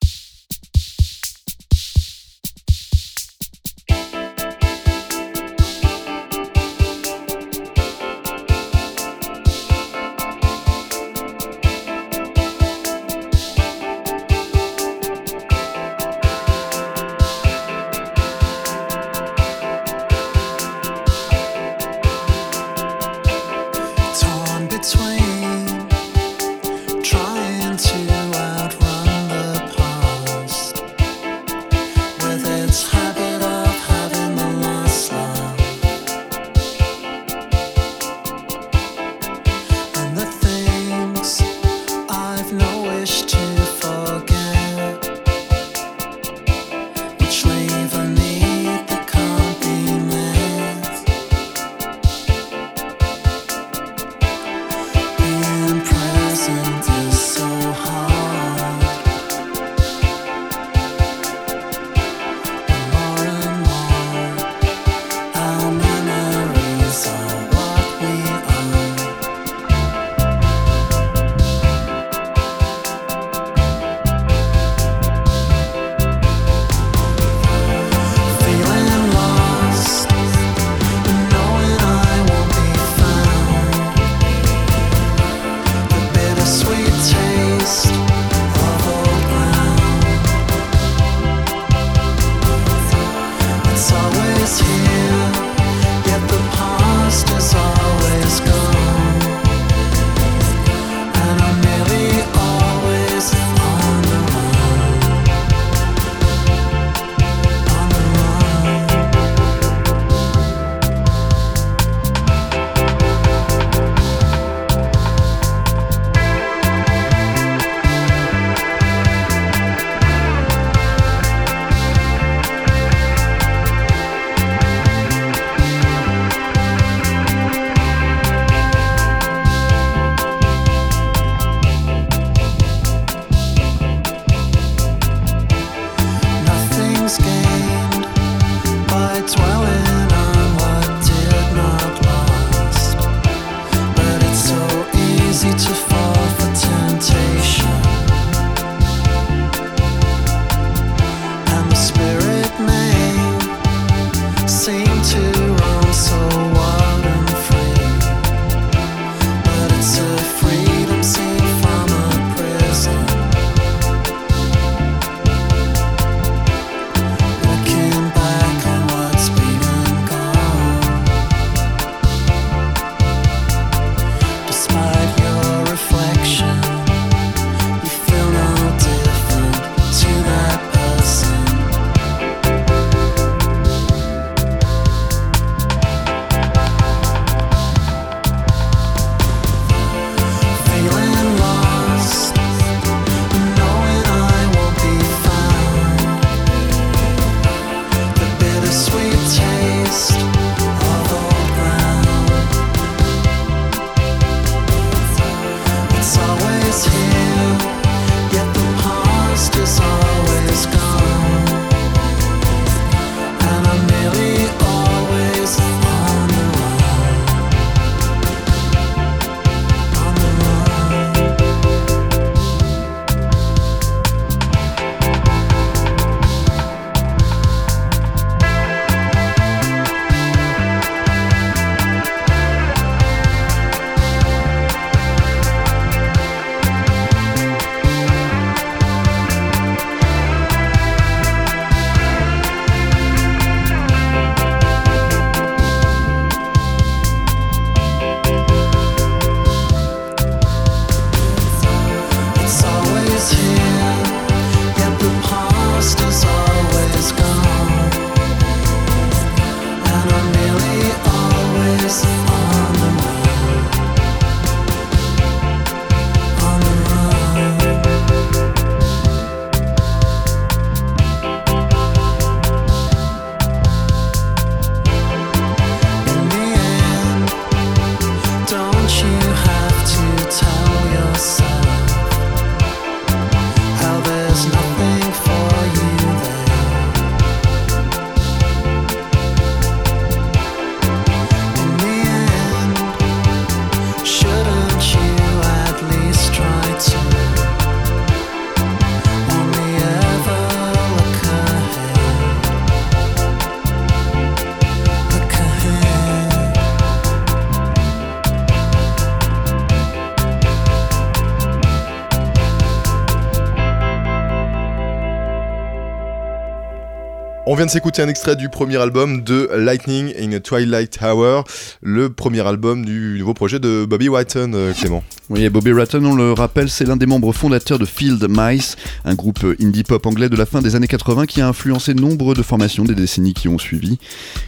On 317.55 317.57
vient 317.57 317.67
de 317.67 317.71
s'écouter 317.71 318.03
un 318.03 318.09
extrait 318.09 318.35
du 318.35 318.49
premier 318.49 318.79
album 318.79 319.23
de 319.23 319.49
Lightning 319.55 320.13
in 320.19 320.33
a 320.33 320.41
Twilight 320.41 320.99
Hour, 321.01 321.45
le 321.83 322.11
premier 322.11 322.45
album 322.45 322.85
du 322.85 323.15
nouveau 323.21 323.33
projet 323.33 323.61
de 323.61 323.85
Bobby 323.85 324.09
Whiten, 324.09 324.57
euh, 324.57 324.73
Clément. 324.73 325.05
Oui, 325.31 325.49
Bobby 325.49 325.73
Ratton, 325.73 326.05
on 326.05 326.15
le 326.15 326.33
rappelle, 326.33 326.69
c'est 326.69 326.85
l'un 326.85 326.97
des 326.97 327.07
membres 327.07 327.33
fondateurs 327.33 327.79
de 327.79 327.87
Field 327.87 328.27
Mice, 328.29 328.77
un 329.07 329.15
groupe 329.15 329.47
indie 329.59 329.83
pop 329.83 330.05
anglais 330.05 330.29
de 330.29 330.37
la 330.37 330.45
fin 330.45 330.61
des 330.61 330.77
années 330.77 330.87
80 330.87 331.25
qui 331.25 331.41
a 331.41 331.49
influencé 331.49 331.95
nombre 331.95 332.35
de 332.35 332.43
formations 332.43 332.85
des 332.85 332.95
décennies 332.95 333.33
qui 333.33 333.49
ont 333.49 333.57
suivi. 333.57 333.99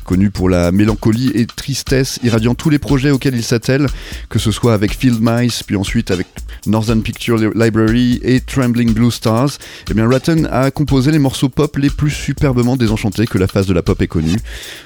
Connu 0.04 0.30
pour 0.30 0.50
la 0.50 0.72
mélancolie 0.72 1.30
et 1.34 1.46
tristesse 1.46 2.18
irradiant 2.24 2.54
tous 2.54 2.68
les 2.68 2.78
projets 2.78 3.10
auxquels 3.10 3.36
il 3.36 3.42
s'attelle, 3.42 3.86
que 4.28 4.38
ce 4.38 4.50
soit 4.50 4.74
avec 4.74 4.94
Field 4.94 5.18
Mice, 5.22 5.62
puis 5.62 5.76
ensuite 5.76 6.10
avec 6.10 6.26
Northern 6.66 7.00
Picture 7.00 7.38
Library 7.38 8.20
et 8.22 8.40
Trembling 8.40 8.92
Blue 8.92 9.10
Stars, 9.10 9.52
eh 9.90 9.94
bien 9.94 10.06
Ratton 10.06 10.46
a 10.50 10.70
composé 10.70 11.10
les 11.10 11.18
morceaux 11.18 11.48
pop 11.48 11.74
les 11.78 11.88
plus 11.88 12.10
superbement 12.10 12.76
désenchantés 12.96 13.26
que 13.26 13.36
la 13.36 13.46
phase 13.46 13.66
de 13.66 13.74
la 13.74 13.82
pop 13.82 14.00
ait 14.00 14.06
connue. 14.06 14.38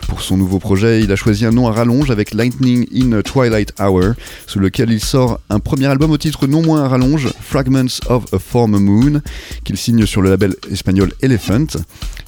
Pour 0.08 0.20
son 0.20 0.36
nouveau 0.36 0.58
projet, 0.58 1.00
il 1.00 1.12
a 1.12 1.16
choisi 1.16 1.46
un 1.46 1.52
nom 1.52 1.68
à 1.68 1.72
rallonge 1.72 2.10
avec 2.10 2.34
Lightning 2.34 2.86
in 2.92 3.12
a 3.12 3.22
Twilight 3.22 3.72
Hour, 3.80 4.14
sous 4.48 4.58
lequel 4.58 4.90
il 4.90 5.00
sort 5.00 5.40
un 5.48 5.60
premier 5.60 5.86
album 5.86 6.10
au 6.10 6.18
titre 6.18 6.48
non 6.48 6.60
moins 6.60 6.82
à 6.82 6.88
rallonge, 6.88 7.28
Fragments 7.40 8.00
of 8.08 8.24
a 8.34 8.38
Former 8.40 8.80
Moon, 8.80 9.20
qu'il 9.62 9.76
signe 9.76 10.06
sur 10.06 10.22
le 10.22 10.30
label 10.30 10.56
espagnol 10.72 11.12
Elephant. 11.22 11.66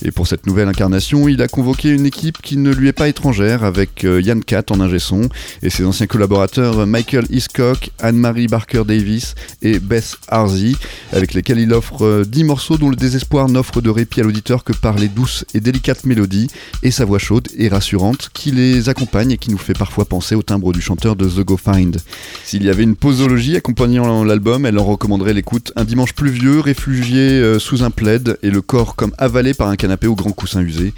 Et 0.04 0.12
pour 0.12 0.28
cette 0.28 0.46
nouvelle 0.46 0.68
incarnation, 0.68 1.28
il 1.28 1.42
a 1.42 1.48
convoqué 1.48 1.90
une 1.90 2.06
équipe 2.06 2.40
qui 2.40 2.56
ne 2.56 2.72
lui 2.72 2.88
est 2.88 2.92
pas 2.92 3.08
étrangère, 3.08 3.64
avec 3.64 4.04
euh, 4.04 4.20
Yann 4.20 4.42
Cat 4.44 4.64
en 4.70 4.80
ingé 4.80 5.00
son 5.00 5.28
et 5.62 5.70
ses 5.70 5.84
anciens 5.84 6.06
collaborateurs 6.06 6.86
Michael 6.86 7.26
Hiscock, 7.30 7.90
Anne-Marie 8.00 8.46
Barker 8.46 8.84
Davis 8.86 9.34
et 9.62 9.80
Beth 9.80 10.16
Harzi, 10.28 10.76
avec 11.12 11.34
lesquels 11.34 11.58
il 11.58 11.72
offre 11.72 12.04
euh, 12.04 12.24
10 12.24 12.44
morceaux 12.44 12.78
dont 12.78 12.90
le 12.90 12.96
désespoir 12.96 13.48
n'offre 13.48 13.80
de 13.80 13.90
répit 13.90 14.20
à 14.20 14.24
l'auditeur 14.24 14.62
que 14.62 14.72
par 14.72 14.96
les 14.96 15.08
douces 15.08 15.44
et 15.54 15.60
délicates 15.60 15.71
mélodies 16.04 16.48
et 16.82 16.90
sa 16.90 17.04
voix 17.04 17.18
chaude 17.18 17.48
et 17.56 17.68
rassurante 17.68 18.30
qui 18.32 18.50
les 18.50 18.88
accompagne 18.88 19.32
et 19.32 19.38
qui 19.38 19.50
nous 19.50 19.58
fait 19.58 19.74
parfois 19.74 20.04
penser 20.04 20.34
au 20.34 20.42
timbre 20.42 20.72
du 20.72 20.80
chanteur 20.80 21.16
de 21.16 21.28
The 21.28 21.40
Go 21.40 21.56
Find. 21.56 21.98
S'il 22.44 22.64
y 22.64 22.70
avait 22.70 22.82
une 22.82 22.96
posologie 22.96 23.56
accompagnant 23.56 24.24
l'album, 24.24 24.66
elle 24.66 24.78
en 24.78 24.84
recommanderait 24.84 25.34
l'écoute 25.34 25.72
un 25.76 25.84
dimanche 25.84 26.12
pluvieux, 26.14 26.60
réfugié 26.60 27.20
euh, 27.20 27.58
sous 27.58 27.82
un 27.84 27.90
plaid 27.90 28.38
et 28.42 28.50
le 28.50 28.60
corps 28.60 28.96
comme 28.96 29.12
avalé 29.18 29.54
par 29.54 29.68
un 29.68 29.76
canapé 29.76 30.06
au 30.06 30.14
grand 30.14 30.32
coussin 30.32 30.62
usé. 30.62 30.92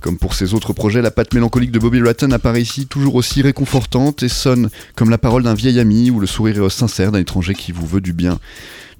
Comme 0.00 0.18
pour 0.18 0.34
ses 0.34 0.52
autres 0.52 0.74
projets, 0.74 1.00
la 1.00 1.10
patte 1.10 1.32
mélancolique 1.32 1.72
de 1.72 1.78
Bobby 1.78 2.02
Ratton 2.02 2.30
apparaît 2.30 2.60
ici 2.60 2.86
toujours 2.86 3.14
aussi 3.14 3.40
réconfortante 3.40 4.22
et 4.22 4.28
sonne 4.28 4.68
comme 4.96 5.10
la 5.10 5.18
parole 5.18 5.42
d'un 5.42 5.54
vieil 5.54 5.80
ami 5.80 6.10
ou 6.10 6.20
le 6.20 6.26
sourire 6.26 6.70
sincère 6.70 7.12
d'un 7.12 7.20
étranger 7.20 7.54
qui 7.54 7.72
vous 7.72 7.86
veut 7.86 8.02
du 8.02 8.12
bien. 8.12 8.38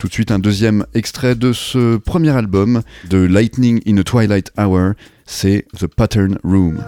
Tout 0.05 0.09
de 0.09 0.13
suite, 0.13 0.33
un 0.33 0.39
deuxième 0.39 0.85
extrait 0.93 1.35
de 1.35 1.55
ce 1.55 1.97
premier 1.97 2.29
album 2.37 2.83
de 3.09 3.17
Lightning 3.17 3.81
in 3.87 3.97
a 3.97 4.05
Twilight 4.05 4.53
Hour, 4.59 4.93
c'est 5.25 5.65
The 5.79 5.87
Pattern 5.87 6.37
Room. 6.45 6.85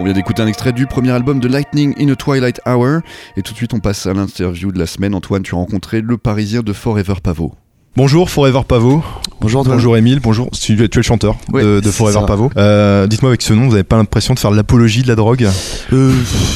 On 0.00 0.04
vient 0.04 0.14
d'écouter 0.14 0.40
un 0.40 0.46
extrait 0.46 0.72
du 0.72 0.86
premier 0.86 1.10
album 1.10 1.40
de 1.40 1.46
Lightning 1.46 1.94
in 2.00 2.10
a 2.10 2.16
Twilight 2.16 2.58
Hour. 2.66 3.02
Et 3.36 3.42
tout 3.42 3.52
de 3.52 3.56
suite, 3.58 3.74
on 3.74 3.80
passe 3.80 4.06
à 4.06 4.14
l'interview 4.14 4.72
de 4.72 4.78
la 4.78 4.86
semaine. 4.86 5.14
Antoine, 5.14 5.42
tu 5.42 5.54
as 5.54 5.58
rencontré 5.58 6.00
le 6.00 6.16
parisien 6.16 6.62
de 6.62 6.72
Forever 6.72 7.16
Pavot. 7.22 7.52
Bonjour 7.96 8.30
Forever 8.30 8.62
Pavot. 8.66 9.04
Bonjour, 9.40 9.60
Antoine. 9.62 9.76
Bonjour 9.78 9.96
Émile. 9.96 10.20
Bonjour. 10.22 10.50
Tu, 10.50 10.76
tu 10.76 10.82
es 10.84 10.88
le 10.94 11.02
chanteur 11.02 11.36
de, 11.52 11.80
de 11.80 11.90
Forever. 11.90 12.20
Pavot. 12.26 12.50
Euh, 12.58 13.06
Dites-moi 13.06 13.30
avec 13.30 13.40
ce 13.40 13.54
nom, 13.54 13.64
vous 13.64 13.70
n'avez 13.70 13.84
pas 13.84 13.96
l'impression 13.96 14.34
de 14.34 14.38
faire 14.38 14.50
l'apologie 14.50 15.02
de 15.02 15.08
la 15.08 15.14
drogue 15.14 15.48
Euh, 15.94 16.12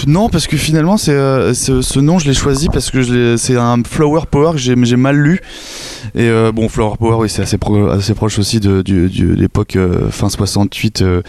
non, 0.07 0.29
parce 0.29 0.47
que 0.47 0.59
finalement, 0.59 0.99
c'est, 0.99 1.13
euh, 1.13 1.55
ce, 1.55 1.99
nom, 1.99 2.19
je 2.19 2.27
l'ai 2.27 2.35
choisi 2.35 2.69
parce 2.69 2.91
que 2.91 3.37
c'est 3.39 3.57
un 3.57 3.83
Flower 3.89 4.23
Power 4.31 4.53
que 4.53 4.59
j'ai, 4.59 4.97
mal 4.97 5.17
lu. 5.17 5.41
Et 6.15 6.29
euh, 6.29 6.53
bon, 6.53 6.69
Flower 6.69 6.97
Power, 6.99 7.17
oui, 7.17 7.31
c'est 7.31 7.41
assez, 7.41 7.57
pro- 7.57 7.89
assez 7.89 8.13
proche 8.13 8.39
aussi 8.39 8.61
de, 8.61 8.83
l'époque 9.35 9.79
fin 10.11 10.29
68, 10.29 11.01
euh, 11.01 11.23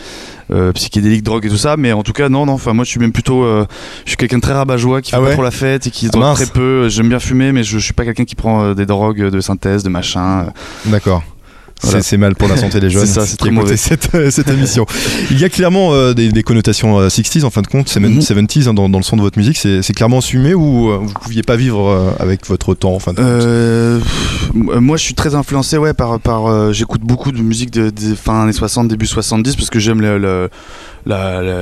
euh, 0.52 0.74
psychédélique, 0.74 1.24
drogue 1.24 1.46
et 1.46 1.50
tout 1.50 1.56
ça. 1.58 1.78
Mais 1.78 1.94
en 1.94 2.04
tout 2.04 2.12
cas, 2.14 2.28
non, 2.28 2.46
non. 2.46 2.54
Enfin, 2.54 2.74
moi, 2.74 2.84
je 2.84 2.90
suis 2.90 3.00
même 3.00 3.14
plutôt, 3.14 3.46
je 3.46 3.66
suis 4.10 4.18
quelqu'un 4.18 4.38
de 4.38 4.42
très 4.42 4.54
rabat-joie 4.54 5.02
qui 5.02 5.12
fait 5.12 5.18
Ah 5.18 5.22
ouais 5.22 5.28
pas 5.30 5.34
trop 5.36 5.44
la 5.44 5.52
fête 5.52 5.88
et 5.88 5.90
qui 5.90 6.08
Ah 6.08 6.10
drogue 6.18 6.36
très 6.36 6.48
peu. 6.48 6.90
J'aime 6.90 7.08
bien 7.08 7.20
fumer, 7.20 7.54
mais 7.54 7.64
je, 7.64 7.80
je 7.80 7.84
suis 7.86 7.94
pas 7.94 8.04
quelqu'un 8.04 8.26
qui 8.26 8.36
prend 8.36 8.74
des 8.74 8.86
drogues 8.86 9.30
de 9.30 9.40
synthèse, 9.40 9.84
de 9.84 9.90
machin. 9.90 10.48
D'accord. 10.88 11.24
Voilà. 11.82 12.02
C'est- 12.02 12.18
mal 12.18 12.36
pour 12.36 12.48
la 12.48 12.56
santé 12.58 12.80
des 12.80 12.90
jeunes 12.92 13.06
C'est 13.06 13.14
ça, 13.14 13.26
c'est 13.26 13.38
très 13.38 13.52
mauvais. 13.52 13.76
cette, 13.78 14.16
euh, 14.16 14.32
cette 14.32 14.50
émission. 14.50 14.86
Il 15.30 15.40
y 15.40 15.44
a 15.44 15.50
clairement 15.50 15.94
euh, 15.94 16.14
des, 16.14 16.30
des 16.32 16.42
connotations 16.44 16.98
euh, 17.00 17.08
60s 17.10 17.44
en 17.44 17.50
fin 17.50 17.62
de 17.62 17.68
compte, 17.68 17.94
Mhm. 17.96 18.20
70s 18.20 18.70
hein, 18.70 18.74
dans, 18.74 18.88
dans 18.90 18.98
le 18.98 19.04
son 19.04 19.18
de 19.18 19.22
votre 19.22 19.38
musique. 19.38 19.58
C'est 19.58 19.94
clairement 19.94 20.20
assumé 20.20 20.54
ou 20.54 20.90
euh, 20.90 20.98
vous 21.02 21.14
pouviez 21.14 21.44
pas 21.44 21.56
vivre 21.58 21.88
euh, 21.90 22.12
avec 22.20 22.46
votre 22.48 22.74
temps 22.74 22.94
en 22.94 23.00
fin 23.00 23.14
de 23.14 23.18
compte? 23.18 24.82
Moi, 24.82 24.98
je 24.98 25.04
suis 25.04 25.14
très 25.16 25.36
influencé, 25.36 25.78
ouais, 25.78 25.94
par, 25.94 26.20
par 26.20 26.72
j'écoute 26.74 27.02
beaucoup 27.02 27.32
de 27.32 27.42
musique 27.42 27.72
de, 27.72 27.90
de 27.90 28.16
fin 28.16 28.44
années 28.44 28.54
60, 28.54 28.88
début 28.88 29.06
70, 29.08 29.56
parce 29.56 29.70
que 29.70 29.80
j'aime 29.80 30.02
le, 30.02 30.18
le- 30.18 30.50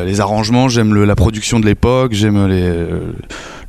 les 0.06 0.20
arrangements, 0.22 0.70
j'aime 0.70 0.94
la 1.04 1.16
production 1.16 1.60
de 1.60 1.66
l'époque, 1.66 2.14
j'aime 2.14 2.48
les, 2.48 2.72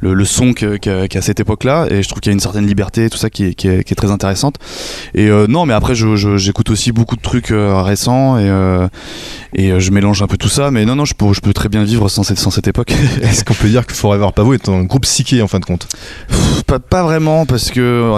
le, 0.05 0.15
le 0.15 0.25
son 0.25 0.53
que- 0.53 0.77
que- 0.77 1.07
qu'à 1.07 1.23
cette 1.23 1.41
époque-là, 1.41 1.87
et 1.91 2.03
je 2.03 2.09
trouve 2.09 2.21
qu'il 2.21 2.31
y 2.31 2.33
a 2.33 2.35
une 2.35 2.41
certaine 2.41 2.67
liberté, 2.67 3.09
tout 3.11 3.17
ça 3.19 3.31
qui 3.31 3.45
est, 3.47 3.55
qui 3.55 3.69
est, 3.69 3.83
qui 3.85 3.93
est 3.93 3.97
très 3.97 4.11
intéressante. 4.11 4.57
Et 5.15 5.29
euh, 5.29 5.47
non, 5.49 5.65
mais 5.67 5.73
après, 5.75 5.95
je- 5.95 6.15
je- 6.17 6.37
j'écoute 6.37 6.69
aussi 6.71 6.93
beaucoup 6.93 7.17
de 7.17 7.23
trucs 7.23 7.51
euh, 7.51 7.81
récents, 7.83 8.39
et, 8.39 8.49
euh, 8.49 8.87
et 9.55 9.81
je 9.81 9.91
mélange 9.91 10.23
un 10.23 10.27
peu 10.27 10.37
tout 10.37 10.49
ça, 10.51 10.71
mais 10.71 10.85
non, 10.85 10.95
non, 10.95 11.05
je 11.07 11.15
peux, 11.15 11.33
je 11.33 11.41
peux 11.41 11.53
très 11.55 11.69
bien 11.71 11.85
vivre 11.85 12.09
sans 12.09 12.23
cette, 12.23 12.39
sans 12.39 12.51
cette 12.51 12.69
époque. 12.69 12.93
Est-ce 13.23 13.45
qu'on 13.45 13.55
peut 13.55 13.69
dire 13.69 13.87
que 13.87 13.95
Forever 13.95 14.29
Pavot 14.35 14.53
est 14.55 14.69
un 14.69 14.85
groupe 14.85 15.03
psyché 15.03 15.41
en 15.43 15.49
fin 15.49 15.59
de 15.59 15.65
compte? 15.65 15.89
Pas, 16.67 16.79
pas 16.79 17.03
vraiment 17.03 17.47
parce 17.47 17.71
que 17.71 18.13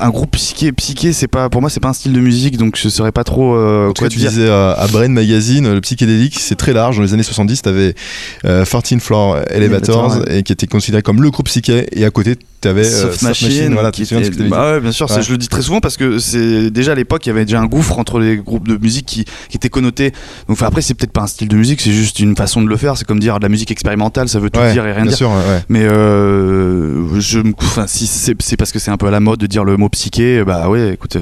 un 0.00 0.10
groupe 0.10 0.32
psyché 0.32 0.72
psyché 0.72 1.12
c'est 1.12 1.28
pas 1.28 1.48
pour 1.48 1.60
moi 1.60 1.70
c'est 1.70 1.78
pas 1.78 1.88
un 1.90 1.92
style 1.92 2.12
de 2.12 2.20
musique 2.20 2.56
donc 2.56 2.76
je 2.76 2.88
saurais 2.88 3.12
pas 3.12 3.22
trop 3.22 3.56
En 3.56 3.92
tout 3.92 4.00
quoi 4.02 4.08
cas, 4.08 4.12
tu 4.12 4.18
dire. 4.18 4.30
disais 4.30 4.50
à, 4.50 4.72
à 4.72 4.86
Brain 4.88 5.08
Magazine, 5.08 5.72
le 5.72 5.80
psychédélique, 5.80 6.38
c'est 6.40 6.56
très 6.56 6.72
large. 6.72 6.96
Dans 6.96 7.02
les 7.02 7.14
années 7.14 7.22
70, 7.22 7.62
tu 7.62 7.68
avais 7.68 7.94
14 8.42 8.98
Floor 9.00 9.38
Elevators, 9.50 10.14
Elevator, 10.16 10.32
et 10.36 10.42
qui 10.42 10.52
était 10.52 10.66
considéré 10.66 11.02
comme 11.02 11.22
le 11.22 11.30
groupe 11.32 11.46
psyché. 11.46 11.86
Et 11.92 12.04
à 12.04 12.10
côté, 12.10 12.36
tu 12.60 12.68
avais 12.68 12.84
Soft 12.84 13.22
Machine, 13.22 13.72
Voilà, 13.72 13.90
qui 13.90 14.02
était- 14.04 14.14
que 14.22 14.28
t'avais 14.36 14.48
bah 14.48 14.74
ouais, 14.74 14.80
bien 14.80 14.92
sûr, 14.92 15.10
Ouais. 15.10 15.20
je 15.22 15.30
le 15.32 15.36
dis 15.38 15.48
très 15.48 15.62
souvent 15.62 15.80
parce 15.80 15.96
que 15.96 16.18
c'est 16.20 16.70
déjà 16.70 16.92
à 16.92 16.94
l'époque 16.94 17.26
il 17.26 17.30
y 17.30 17.32
avait 17.32 17.44
déjà 17.44 17.60
un 17.60 17.66
gouffre 17.66 17.98
entre 17.98 18.20
les 18.20 18.36
groupes 18.36 18.68
de 18.68 18.76
musique 18.76 19.06
qui, 19.06 19.24
qui 19.48 19.56
étaient 19.56 19.68
connotés. 19.68 20.12
Donc 20.48 20.62
après 20.62 20.80
c'est 20.80 20.94
peut-être 20.94 21.10
pas 21.12 21.22
un 21.22 21.26
style 21.26 21.48
de 21.48 21.56
musique, 21.56 21.80
c'est 21.80 21.90
juste 21.92 22.20
une 22.20 22.36
façon 22.36 22.62
de 22.62 22.68
le 22.68 22.76
faire. 22.76 22.96
C'est 22.96 23.04
comme 23.06 23.18
dire 23.18 23.38
de 23.38 23.42
la 23.42 23.48
musique 23.48 23.72
expérimentale, 23.72 24.28
ça 24.28 24.38
veut 24.38 24.48
tout 24.50 24.60
Ouais, 24.60 24.72
dire 24.72 24.86
et 24.86 24.92
rien 24.92 25.02
bien 25.02 25.08
dire. 25.10 25.16
sûr. 25.16 25.32
Mais 25.68 25.82
euh, 25.82 27.18
je, 27.20 27.38
me- 27.40 27.52
enfin, 27.58 27.86
si 27.86 28.06
c'est 28.06 28.56
parce 28.56 28.72
que 28.72 28.78
c'est 28.78 28.90
un 28.90 28.96
peu 28.96 29.06
à 29.06 29.10
la 29.10 29.20
mode 29.20 29.40
de 29.40 29.46
dire 29.46 29.64
le 29.64 29.76
mot 29.76 29.88
psyché, 29.88 30.44
bah 30.44 30.68
ouais, 30.68 30.92
écoute, 30.94 31.16
euh, 31.16 31.20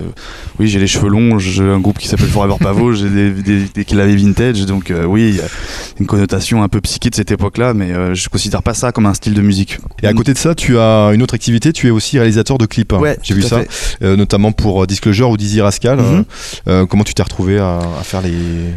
oui, 0.58 0.68
j'ai 0.68 0.78
les 0.78 0.86
cheveux 0.86 1.08
longs, 1.08 1.38
j'ai 1.38 1.62
un 1.62 1.78
groupe 1.80 1.98
qui 1.98 2.08
s'appelle 2.08 2.28
Forever 2.28 2.56
Pavot, 2.60 2.92
j'ai 2.94 3.08
des, 3.08 3.30
des, 3.30 3.60
des 3.74 3.84
claviers 3.84 4.16
vintage, 4.16 4.66
donc 4.66 4.90
euh, 4.90 5.04
oui, 5.04 5.30
il 5.30 5.36
y 5.36 5.40
a 5.40 5.44
une 5.98 6.06
connotation 6.06 6.62
un 6.62 6.68
peu 6.68 6.80
psyché 6.80 7.10
de 7.10 7.14
cette 7.14 7.30
époque-là, 7.30 7.72
mais 7.74 7.92
euh, 7.92 8.14
je 8.14 8.28
considère 8.28 8.62
pas 8.62 8.74
ça 8.74 8.92
comme 8.92 9.06
un 9.06 9.14
style 9.14 9.34
de 9.34 9.42
musique. 9.42 9.78
Et 10.02 10.06
à 10.06 10.12
côté 10.12 10.32
de 10.32 10.38
ça, 10.38 10.54
tu 10.54 10.78
as 10.78 11.10
une 11.12 11.22
autre 11.22 11.34
activité, 11.34 11.72
tu 11.72 11.86
es 11.88 11.90
aussi 11.90 12.18
réalisateur 12.18 12.58
de 12.58 12.66
clips. 12.66 12.92
Ouais, 12.92 13.18
J'ai 13.22 13.34
vu 13.34 13.42
ça, 13.42 13.62
euh, 14.02 14.16
notamment 14.16 14.52
pour 14.52 14.82
euh, 14.82 14.86
Disclosure 14.86 15.30
ou 15.30 15.36
Dizzy 15.36 15.60
Rascal. 15.60 15.98
Mhm. 15.98 16.04
Euh, 16.04 16.22
euh, 16.68 16.86
comment 16.86 17.04
tu 17.04 17.14
t'es 17.14 17.22
retrouvé 17.22 17.58
à, 17.58 17.78
à 17.78 18.02
faire 18.02 18.22
les. 18.22 18.32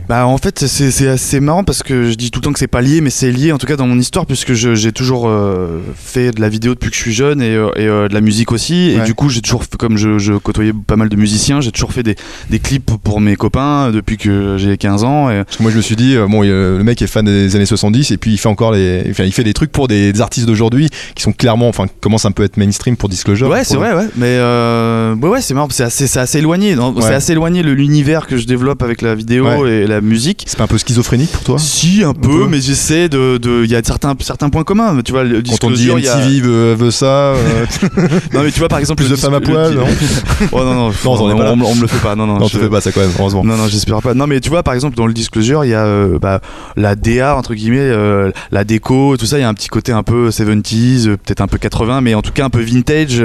Bah 0.07 0.26
en 0.28 0.38
fait 0.38 0.65
c'est 0.67 1.07
assez 1.07 1.39
marrant 1.39 1.63
parce 1.63 1.84
que 1.84 2.09
je 2.09 2.15
dis 2.15 2.32
tout 2.32 2.39
le 2.39 2.45
temps 2.45 2.53
que 2.53 2.59
c'est 2.59 2.67
pas 2.67 2.82
lié 2.82 3.01
mais 3.01 3.09
c'est 3.09 3.32
lié 3.32 3.51
en 3.51 3.57
tout 3.57 3.65
cas 3.67 3.76
dans 3.76 3.88
mon 3.88 3.97
histoire 3.99 4.26
puisque 4.26 4.53
j'ai 4.53 4.91
toujours 4.91 5.28
euh, 5.28 5.80
fait 5.95 6.32
de 6.32 6.41
la 6.41 6.49
vidéo 6.49 6.74
depuis 6.74 6.89
que 6.89 6.95
je 6.95 7.01
suis 7.01 7.13
jeune 7.13 7.41
et, 7.41 7.55
euh, 7.55 7.69
et, 7.76 7.86
de 8.09 8.13
la 8.13 8.21
musique 8.21 8.51
aussi 8.51 8.91
et 8.91 8.99
Ouais. 8.99 9.05
du 9.05 9.13
coup 9.13 9.30
j'ai 9.30 9.41
toujours 9.41 9.63
comme 9.80 9.97
je, 9.97 10.17
je 10.19 10.34
côtoyais 10.34 10.74
pas 10.74 10.95
mal 10.95 11.09
de 11.09 11.15
musiciens 11.15 11.61
j'ai 11.61 11.71
toujours 11.71 11.93
fait 11.93 12.03
des, 12.03 12.15
des 12.49 12.59
clips 12.59 12.91
pour 13.03 13.19
mes 13.21 13.36
copains 13.36 13.91
depuis 13.91 14.17
que 14.17 14.57
j'ai 14.57 14.78
15 14.78 15.03
ans 15.03 15.30
et 15.30 15.43
Parce 15.43 15.57
que 15.57 15.63
moi, 15.63 15.71
je 15.71 15.78
me 15.78 15.82
suis 15.82 15.95
dit, 15.95 16.15
bon, 16.30 16.41
le 16.41 16.82
mec 16.84 17.01
est 17.01 17.07
fan 17.07 17.26
des 17.26 17.55
années 17.55 17.65
70 17.65 18.11
et 18.11 18.17
puis 18.17 18.32
il 18.34 18.38
fait 18.38 18.49
encore 18.49 18.71
les. 18.71 19.03
Enfin, 19.09 19.24
il 19.24 19.32
fait 19.32 19.43
des 19.43 19.53
trucs 19.53 19.71
pour 19.71 19.88
des, 19.88 20.13
des 20.13 20.21
artistes 20.21 20.45
d'aujourd'hui 20.47 20.89
qui 21.16 21.24
sont 21.24 21.32
clairement, 21.32 21.68
enfin, 21.68 21.86
commencent 22.01 22.26
un 22.26 22.32
peu 22.32 22.43
à 22.43 22.45
être 22.45 22.58
mainstream 22.58 22.97
pour 22.97 23.10
Disclosure. 23.10 23.49
Ouais, 23.49 23.64
c'est 23.64 23.76
vrai, 23.76 23.93
ouais. 23.93 24.08
Mais 24.16 24.38
euh, 24.39 25.16
ouais, 25.16 25.30
ouais 25.30 25.41
c'est 25.41 25.54
marrant, 25.54 25.68
c'est 25.70 25.84
assez, 25.84 26.18
assez, 26.18 26.39
éloigné. 26.39 26.76
Ouais. 26.76 27.01
C'est 27.01 27.14
assez 27.14 27.32
éloigné 27.34 27.64
l'univers 27.64 28.28
que 28.28 28.38
je 28.38 28.45
développe 28.45 28.84
avec 28.84 29.01
la 29.01 29.16
vidéo 29.16 29.45
ouais. 29.45 29.72
et 29.72 29.88
la 29.88 30.01
musique. 30.01 30.43
C'est 30.47 30.58
pas 30.58 30.66
un 30.66 30.68
peu 30.68 30.78
schizophrénique 30.78 31.32
pour 31.32 31.43
toi? 31.43 31.60
Si, 31.60 32.04
un 32.04 32.14
peu, 32.14 32.45
un 32.45 32.47
mais 32.47 32.62
j'essaie 32.62 33.10
de. 33.10 33.34
Il 33.36 33.39
de, 33.39 33.66
y 33.66 33.76
a 33.76 33.84
certains, 33.84 34.16
certains 34.20 34.49
points 34.49 34.64
communs. 34.64 35.01
Tu 35.04 35.12
vois, 35.12 35.24
le 35.24 35.41
Quand 35.41 35.68
on 35.68 35.72
dit 35.72 35.89
MTV 35.89 36.08
a... 36.08 36.41
veut, 36.41 36.74
veut, 36.74 36.91
ça. 36.91 37.06
Euh... 37.06 37.66
non, 38.34 38.43
mais 38.43 38.51
tu 38.51 38.60
vois, 38.60 38.68
par 38.68 38.80
exemple. 38.80 39.01
Plus 39.04 39.10
de 39.10 39.16
femmes 39.16 39.34
à 39.34 39.41
poil, 39.41 39.74
non 39.74 39.86
Oh 40.51 40.60
non, 40.60 40.74
non, 40.74 40.89
non 40.89 40.93
on, 41.06 41.62
on, 41.62 41.62
on, 41.62 41.76
me 41.76 41.82
le 41.82 41.88
fait 41.88 42.01
pas. 42.01 42.16
Non, 42.16 42.26
non, 42.28 42.38
non 42.39 42.47
je... 42.47 42.58
te 42.58 42.64
fais 42.64 42.70
pas 42.70 42.82
ça 42.82 42.91
quand 42.91 43.01
même, 43.01 43.12
heureusement. 43.18 43.43
Non, 43.43 43.58
non, 43.58 43.68
j'espère 43.68 44.01
pas. 44.01 44.14
Non, 44.14 44.28
mais 44.28 44.39
tu 44.39 44.49
vois, 44.49 44.64
par 44.64 44.74
exemple, 44.74 44.95
dans 44.95 45.08
le 45.08 45.14
Disclosure, 45.14 45.66
il 45.66 45.70
y 45.70 45.74
a 45.74 45.86
euh, 45.86 46.20
bah, 46.20 46.41
la 46.76 46.95
DA, 46.95 47.36
entre 47.36 47.54
guillemets, 47.54 47.80
euh, 47.80 48.32
la 48.51 48.64
déco, 48.64 49.18
tout 49.18 49.26
ça, 49.26 49.38
il 49.38 49.41
y 49.41 49.43
a 49.43 49.49
un 49.49 49.54
petit 49.54 49.70
côté 49.70 49.91
un 49.91 50.04
peu 50.04 50.30
70s. 50.30 50.93
Euh, 51.08 51.18
peut-être 51.18 51.41
un 51.41 51.48
peu 51.48 51.58
80, 51.58 52.02
mais 52.02 52.14
en 52.16 52.22
tout 52.22 52.32
cas 52.32 52.46
un 52.46 52.50
peu 52.50 52.62
vintage. 52.62 53.22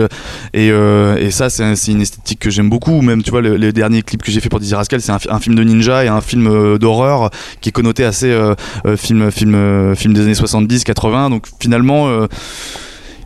Et, 0.54 0.70
euh, 0.70 1.16
et 1.16 1.30
ça, 1.30 1.50
c'est, 1.50 1.92
une 1.92 2.00
esthétique 2.00 2.40
que 2.40 2.50
j'aime 2.50 2.68
beaucoup. 2.70 3.00
Même, 3.02 3.22
tu 3.22 3.30
vois, 3.30 3.40
le, 3.40 3.56
les 3.56 3.72
derniers 3.72 4.02
clips 4.02 4.22
que 4.22 4.30
j'ai 4.30 4.40
fait 4.40 4.48
pour 4.48 4.60
Dizzy 4.60 4.74
Rascal, 4.74 5.00
c'est 5.00 5.12
un, 5.12 5.38
film 5.38 5.54
de 5.54 5.62
ninja 5.62 6.04
et 6.04 6.08
un 6.08 6.20
film 6.20 6.46
euh, 6.46 6.78
d'horreur 6.78 7.30
qui 7.60 7.68
est 7.68 7.72
connoté 7.72 8.04
assez 8.04 8.36
film, 8.96 9.30
film, 9.30 9.94
film 9.96 10.14
des 10.14 10.22
années 10.22 10.34
70, 10.34 10.84
80. 10.84 11.30
Donc 11.30 11.46
finalement 11.60 12.26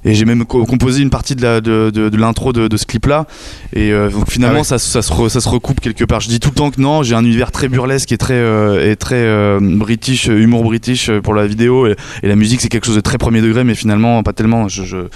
et 0.04 0.14
j'ai 0.14 0.24
même 0.24 0.44
co- 0.44 0.64
composé 0.66 1.02
une 1.02 1.10
partie 1.10 1.36
de 1.36 1.42
la- 1.42 1.60
de, 1.60 1.90
de- 1.94 2.08
de 2.08 2.16
l'intro 2.16 2.52
de, 2.52 2.66
de 2.68 2.76
ce 2.76 2.86
clip 2.86 3.06
là 3.06 3.26
et 3.72 3.92
euh, 3.92 4.10
donc 4.10 4.28
finalement 4.30 4.56
Ah 4.56 4.60
ouais. 4.60 4.64
ça, 4.64 4.78
ça, 4.78 5.00
se 5.02 5.12
re- 5.12 5.28
ça 5.28 5.40
se 5.40 5.48
recoupe 5.48 5.80
quelque 5.80 6.04
part. 6.04 6.20
Je 6.20 6.28
dis 6.28 6.40
tout 6.40 6.48
le 6.50 6.54
temps 6.54 6.70
que 6.70 6.80
non 6.80 7.02
j'ai 7.02 7.14
un 7.14 7.24
univers 7.24 7.52
très 7.52 7.68
burlesque 7.68 8.10
et 8.12 8.18
très 8.18 8.34
euh, 8.34 8.90
et 8.90 8.96
très 8.96 9.16
euh, 9.22 9.58
british 9.62 10.26
humour 10.26 10.64
british 10.64 11.10
pour 11.22 11.34
la 11.34 11.46
vidéo. 11.46 11.86
Et, 11.86 11.96
et 12.22 12.28
la 12.28 12.36
musique 12.36 12.60
c'est 12.60 12.68
quelque 12.68 12.86
chose 12.86 12.96
de 12.96 13.00
très 13.00 13.18
premier 13.18 13.40
degré 13.40 13.64
mais 13.64 13.74
finalement 13.74 14.22
pas 14.22 14.32
tellement. 14.32 14.68
Je, 14.68 14.82
je- 14.84 15.06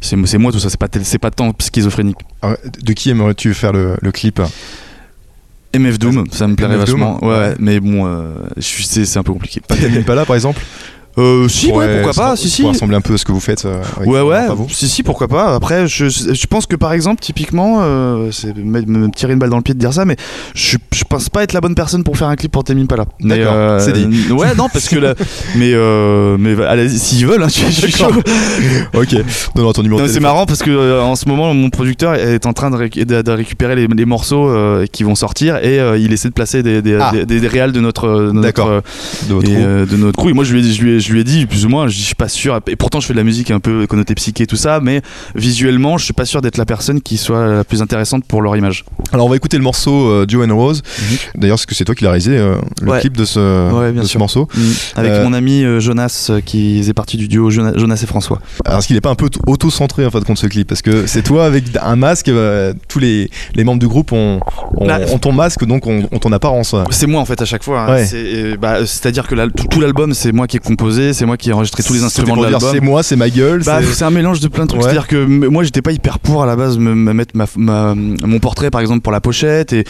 c'est 0.00 0.38
moi 0.38 0.52
tout 0.52 0.60
ça. 0.60 0.70
C'est 0.70 0.78
pas 0.78 0.88
c'est 1.02 1.18
pas 1.18 1.30
tant 1.30 1.52
schizophrénique. 1.58 2.18
Ah 2.40 2.50
ouais, 2.50 2.56
De 2.82 2.92
qui 2.92 3.10
aimerais-tu 3.10 3.52
faire 3.52 3.72
le, 3.72 3.96
le 4.00 4.12
clip? 4.12 4.40
MF 5.74 5.98
Doom 5.98 6.24
ça 6.32 6.46
me 6.48 6.54
plairait 6.56 6.76
MF 6.76 6.86
vachement. 6.86 7.22
Ouais, 7.24 7.54
mais 7.58 7.78
bon 7.78 8.06
euh, 8.06 8.32
c'est 8.58 9.16
un 9.18 9.22
peu 9.22 9.32
compliqué. 9.32 9.60
Pas 9.60 10.14
là, 10.14 10.24
par 10.26 10.34
exemple? 10.34 10.60
Euh, 11.18 11.48
si 11.48 11.70
ouais 11.72 12.02
pourquoi 12.02 12.12
pas 12.24 12.36
ça 12.36 12.36
si 12.36 12.48
si 12.48 12.62
pourrait 12.62 12.74
ressembler 12.74 12.96
un 12.96 13.00
peu 13.00 13.14
à 13.14 13.18
ce 13.18 13.24
que 13.24 13.32
vous 13.32 13.40
faites. 13.40 13.64
euh, 13.64 13.82
avec 13.96 14.08
Ouais, 14.08 14.20
ouais, 14.20 14.46
si, 14.70 14.88
si, 14.88 15.02
pourquoi 15.02 15.28
pas. 15.28 15.54
Après, 15.54 15.86
je, 15.88 16.08
je 16.08 16.46
pense 16.46 16.66
que 16.66 16.76
par 16.76 16.92
exemple, 16.92 17.20
typiquement, 17.20 17.78
euh, 17.82 18.30
c'est 18.30 18.56
me, 18.56 18.80
me 18.82 19.10
tirer 19.10 19.32
une 19.34 19.38
balle 19.38 19.50
dans 19.50 19.56
le 19.56 19.62
pied 19.62 19.74
de 19.74 19.78
dire 19.78 19.92
ça, 19.92 20.04
mais 20.04 20.16
je, 20.54 20.76
je 20.92 21.04
pense 21.04 21.28
pas 21.28 21.42
être 21.42 21.52
la 21.52 21.60
bonne 21.60 21.74
personne 21.74 22.04
pour 22.04 22.16
faire 22.16 22.28
un 22.28 22.36
clip 22.36 22.52
pour 22.52 22.64
Tame 22.64 22.78
Impala. 22.78 23.06
Mais, 23.20 23.38
D'accord, 23.38 23.52
euh, 23.54 23.80
c'est 23.80 23.92
dit. 23.92 24.32
Ouais, 24.32 24.54
non, 24.56 24.68
parce 24.72 24.88
que 24.88 24.96
là, 24.96 25.14
mais, 25.56 25.72
euh, 25.74 26.36
mais 26.38 26.54
allez, 26.64 26.88
s'ils 26.88 27.26
veulent, 27.26 27.42
hein, 27.42 27.48
je, 27.48 27.64
je 27.66 27.70
suis 27.70 27.92
chaud. 27.92 28.06
Ok, 28.94 29.14
donne 29.54 29.72
ton 29.72 29.82
numéro 29.82 30.00
Non, 30.00 30.06
C'est 30.08 30.20
marrant 30.20 30.46
parce 30.46 30.62
que 30.62 31.00
en 31.00 31.14
ce 31.16 31.28
moment, 31.28 31.52
mon 31.54 31.70
producteur 31.70 32.14
est 32.14 32.46
en 32.46 32.52
train 32.52 32.70
de, 32.70 32.76
réc- 32.76 33.04
de- 33.04 33.22
de 33.22 33.30
récupérer 33.30 33.76
les, 33.76 33.86
les 33.86 34.04
morceaux 34.04 34.50
qui 34.92 35.02
vont 35.04 35.14
sortir 35.14 35.56
et 35.56 35.78
il 35.98 36.12
essaie 36.12 36.28
de 36.28 36.34
placer 36.34 36.62
des, 36.62 36.82
des, 36.82 36.96
Ah. 37.00 37.10
des, 37.12 37.26
des- 37.26 37.40
des 37.40 37.48
réals 37.48 37.72
de 37.72 37.80
notre, 37.80 38.08
de 38.08 38.32
notre, 38.32 38.40
D'accord. 38.40 38.82
de 39.28 39.34
votre 39.34 39.48
et, 39.48 39.54
groupe. 39.54 39.88
de 39.90 39.96
notre 39.96 40.16
crew. 40.18 40.28
Et 40.30 40.32
moi, 40.32 40.44
je 40.44 40.54
lui, 40.54 40.66
ai, 40.68 40.72
je, 40.72 40.82
lui 40.82 40.96
ai, 40.96 41.00
je 41.08 41.12
lui 41.14 41.20
ai 41.20 41.24
dit, 41.24 41.46
plus 41.46 41.64
ou 41.64 41.68
moins, 41.70 41.88
je, 41.88 41.94
dis, 41.94 42.00
je 42.02 42.06
suis 42.06 42.14
pas 42.14 42.28
sûr. 42.28 42.60
Et 42.66 42.76
pourtant, 42.76 43.00
je 43.00 43.06
fais 43.06 43.14
de 43.14 43.18
la 43.18 43.24
musique 43.24 43.50
un 43.50 43.60
peu 43.60 43.86
connotée 43.86 44.14
psyché 44.14 44.44
et 44.44 44.46
tout 44.46 44.56
ça, 44.56 44.80
mais 44.82 45.00
visuellement, 45.34 45.96
je 45.98 46.04
suis 46.04 46.12
pas 46.12 46.24
sûr 46.26 46.40
d'être 46.42 46.58
la 46.58 46.66
personne 46.66 47.00
qui 47.00 47.16
soit 47.16 47.46
la 47.46 47.64
plus 47.64 47.80
intéressante 47.82 48.24
pour 48.26 48.42
leur 48.42 48.56
image. 48.56 48.84
Alors 49.12 49.26
on 49.26 49.28
va 49.30 49.36
écouter 49.36 49.56
le 49.56 49.62
morceau 49.62 50.08
euh, 50.08 50.26
Joe 50.28 50.46
and 50.48 50.54
Rose. 50.54 50.82
D'ailleurs, 51.34 51.56
parce 51.56 51.66
que 51.66 51.74
c'est 51.74 51.84
toi 51.84 51.94
qui 51.94 52.04
l'as 52.04 52.10
réalisé, 52.10 52.36
euh, 52.36 52.56
le 52.80 52.86
Mhm. 52.86 52.92
Ouais. 52.92 53.00
clip 53.00 53.16
de 53.16 53.24
ce, 53.24 53.72
Ouais, 53.72 53.92
bien 53.92 54.02
de 54.02 54.06
ce 54.06 54.12
sûr. 54.12 54.20
morceau. 54.20 54.48
Avec 54.96 55.10
Euh, 55.12 55.24
mon 55.24 55.32
ami 55.32 55.64
euh, 55.64 55.80
Jonas, 55.80 56.30
qui 56.44 56.78
faisait 56.78 56.92
partie 56.92 57.16
du 57.16 57.28
duo 57.28 57.50
Jonas, 57.50 57.72
Jonas 57.76 58.00
et 58.02 58.06
François. 58.06 58.40
Alors, 58.64 58.78
est-ce 58.80 58.86
qu'il 58.86 58.94
n'est 58.96 59.00
pas 59.00 59.10
un 59.10 59.14
peu 59.14 59.28
auto-centré 59.46 60.04
en 60.04 60.10
de 60.10 60.24
compte 60.24 60.38
ce 60.38 60.46
clip? 60.46 60.68
Parce 60.68 60.82
que 60.82 61.06
c'est 61.06 61.22
toi 61.22 61.46
avec 61.46 61.64
un 61.80 61.96
masque, 61.96 62.30
tous 62.88 62.98
les, 62.98 63.30
les 63.54 63.64
membres 63.64 63.80
du 63.80 63.88
groupe 63.88 64.12
ont, 64.12 64.40
ont, 64.76 64.88
ont 64.90 65.18
ton 65.18 65.32
masque, 65.32 65.64
donc 65.64 65.86
ont, 65.86 66.08
ont 66.10 66.18
ton 66.18 66.32
apparence. 66.32 66.74
C'est 66.90 67.06
moi 67.06 67.20
en 67.20 67.24
fait 67.24 67.40
à 67.40 67.44
chaque 67.44 67.62
fois. 67.64 67.82
hein. 67.82 67.92
Ouais. 67.94 68.04
C'est, 68.06 68.56
bah, 68.56 68.84
C'est-à-dire 68.86 69.26
que 69.26 69.34
la- 69.34 69.48
tout, 69.48 69.66
tout 69.68 69.80
l'album 69.80 70.12
c'est 70.14 70.32
moi 70.32 70.46
qui 70.46 70.56
ai 70.56 70.60
composé 70.60 70.97
composé, 70.98 71.12
c'est 71.12 71.26
moi 71.26 71.36
qui 71.36 71.50
ai 71.50 71.52
enregistré 71.52 71.82
tous 71.82 71.94
les 71.94 72.02
instruments 72.04 72.34
pour 72.34 72.44
de 72.44 72.50
l'album. 72.50 72.70
C'est 72.72 72.80
moi, 72.80 73.02
c'est 73.02 73.16
ma 73.16 73.30
gueule. 73.30 73.62
Bah, 73.64 73.80
c'est- 73.82 74.04
un 74.04 74.10
mélange 74.10 74.40
de 74.40 74.48
plein 74.48 74.64
de 74.64 74.68
trucs. 74.68 74.80
Ouais. 74.80 74.84
C'est-à-dire 74.90 75.06
que 75.08 75.24
moi, 75.24 75.62
j'étais 75.64 75.82
pas 75.82 75.92
hyper 75.92 76.18
pour 76.18 76.42
à 76.42 76.46
la 76.46 76.56
base 76.56 76.78
me, 76.78 76.94
me 76.94 77.12
mettre 77.12 77.36
ma, 77.36 77.46
ma- 77.56 77.94
mon 77.94 78.38
portrait, 78.38 78.70
par 78.70 78.80
exemple, 78.80 79.00
pour 79.00 79.12
la 79.12 79.20
pochette, 79.20 79.72
et 79.72 79.84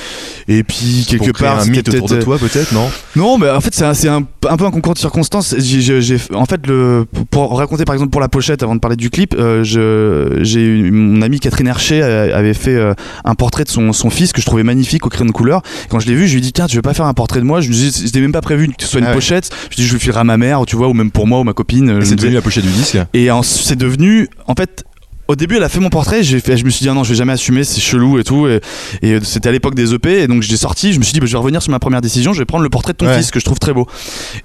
et 0.48 0.62
puis 0.64 1.06
quelque 1.08 1.30
part, 1.38 1.58
un 1.58 1.60
c'était 1.60 1.76
mythe 1.76 1.88
autour 1.94 2.08
de 2.08 2.22
toi, 2.22 2.38
peut-être, 2.38 2.72
non? 2.72 2.90
Non, 3.16 3.38
mais 3.38 3.48
en 3.50 3.60
fait, 3.60 3.74
c'est 3.74 3.84
un, 3.84 4.16
un, 4.16 4.22
un 4.48 4.56
peu 4.56 4.64
un 4.64 4.70
concours 4.70 4.94
de 4.94 4.98
circonstances. 4.98 5.54
J'ai, 5.58 6.16
en 6.34 6.46
fait, 6.46 6.66
le, 6.66 7.04
pour 7.30 7.56
raconter 7.56 7.84
par 7.84 7.94
exemple 7.94 8.10
pour 8.10 8.20
la 8.20 8.28
pochette, 8.28 8.62
avant 8.62 8.74
de 8.74 8.80
parler 8.80 8.96
du 8.96 9.10
clip, 9.10 9.34
euh, 9.38 9.62
je, 9.62 10.42
j'ai 10.42 10.64
eu- 10.64 10.90
mon 10.90 11.22
amie 11.22 11.38
Catherine 11.38 11.66
Herché 11.68 12.00
euh, 12.02 12.36
avait 12.36 12.54
fait 12.54 12.74
euh, 12.74 12.94
un 13.24 13.34
portrait 13.34 13.64
de 13.64 13.68
son, 13.68 13.92
son 13.92 14.10
fils 14.10 14.32
que 14.32 14.40
je 14.40 14.46
trouvais 14.46 14.62
magnifique 14.64 15.06
au 15.06 15.08
crayon 15.10 15.26
de 15.26 15.32
couleur. 15.32 15.62
Quand 15.90 16.00
je 16.00 16.06
l'ai 16.08 16.14
vu, 16.14 16.26
je 16.26 16.32
lui 16.32 16.38
ai 16.38 16.42
dit 16.42 16.52
tiens, 16.52 16.66
tu 16.66 16.76
veux 16.76 16.82
pas 16.82 16.94
faire 16.94 17.06
un 17.06 17.14
portrait 17.14 17.40
de 17.40 17.44
moi? 17.44 17.60
Je 17.60 17.70
c'était 17.72 18.20
même 18.20 18.32
pas 18.32 18.40
prévu 18.40 18.68
que 18.68 18.74
ce 18.80 18.88
soit 18.88 19.00
une 19.00 19.06
Ah 19.06 19.10
ouais. 19.10 19.14
pochette. 19.14 19.50
Je 19.70 19.76
lui 19.76 19.82
ai 19.82 19.84
dit 19.84 19.88
je 19.88 19.92
le 19.94 19.98
filerai 19.98 20.20
à 20.20 20.24
ma 20.24 20.36
mère, 20.36 20.62
tu 20.66 20.76
vois, 20.76 20.88
ou 20.88 20.94
même 20.98 21.10
pour 21.10 21.26
moi 21.26 21.40
ou 21.40 21.44
ma 21.44 21.52
copine. 21.54 22.04
C'est 22.04 22.16
devenu 22.16 22.34
la 22.34 22.42
pochette 22.42 22.64
du 22.64 22.70
disque. 22.70 22.98
et 23.14 23.28
c'est 23.42 23.76
devenu, 23.76 24.28
en 24.46 24.54
fait, 24.54 24.84
au 25.28 25.36
début, 25.36 25.56
elle 25.56 25.62
a 25.62 25.68
fait 25.68 25.78
mon 25.80 25.90
portrait. 25.90 26.22
J'ai 26.22 26.40
fait, 26.40 26.56
je 26.56 26.64
me 26.64 26.70
suis 26.70 26.82
dit, 26.82 26.88
ah 26.88 26.94
non, 26.94 27.04
je 27.04 27.10
vais 27.10 27.14
jamais 27.14 27.34
assumer, 27.34 27.62
c'est 27.62 27.80
chelou 27.80 28.18
et 28.18 28.24
tout. 28.24 28.48
Et, 28.48 28.60
et 29.02 29.18
c'était 29.22 29.50
à 29.50 29.52
l'époque 29.52 29.74
des 29.74 29.92
EP. 29.94 30.22
Et 30.22 30.26
donc, 30.26 30.42
j'ai 30.42 30.56
sorti. 30.56 30.92
Je 30.94 30.98
me 30.98 31.04
suis 31.04 31.12
dit, 31.12 31.20
bah, 31.20 31.26
je 31.26 31.32
vais 31.32 31.38
revenir 31.38 31.60
sur 31.62 31.70
ma 31.70 31.78
première 31.78 32.00
décision. 32.00 32.32
Je 32.32 32.38
vais 32.38 32.44
prendre 32.46 32.64
le 32.64 32.70
portrait 32.70 32.92
de 32.94 32.96
ton 32.98 33.06
Ouais. 33.06 33.16
fils 33.18 33.30
que 33.30 33.38
je 33.38 33.44
trouve 33.44 33.58
très 33.58 33.72
beau. 33.74 33.86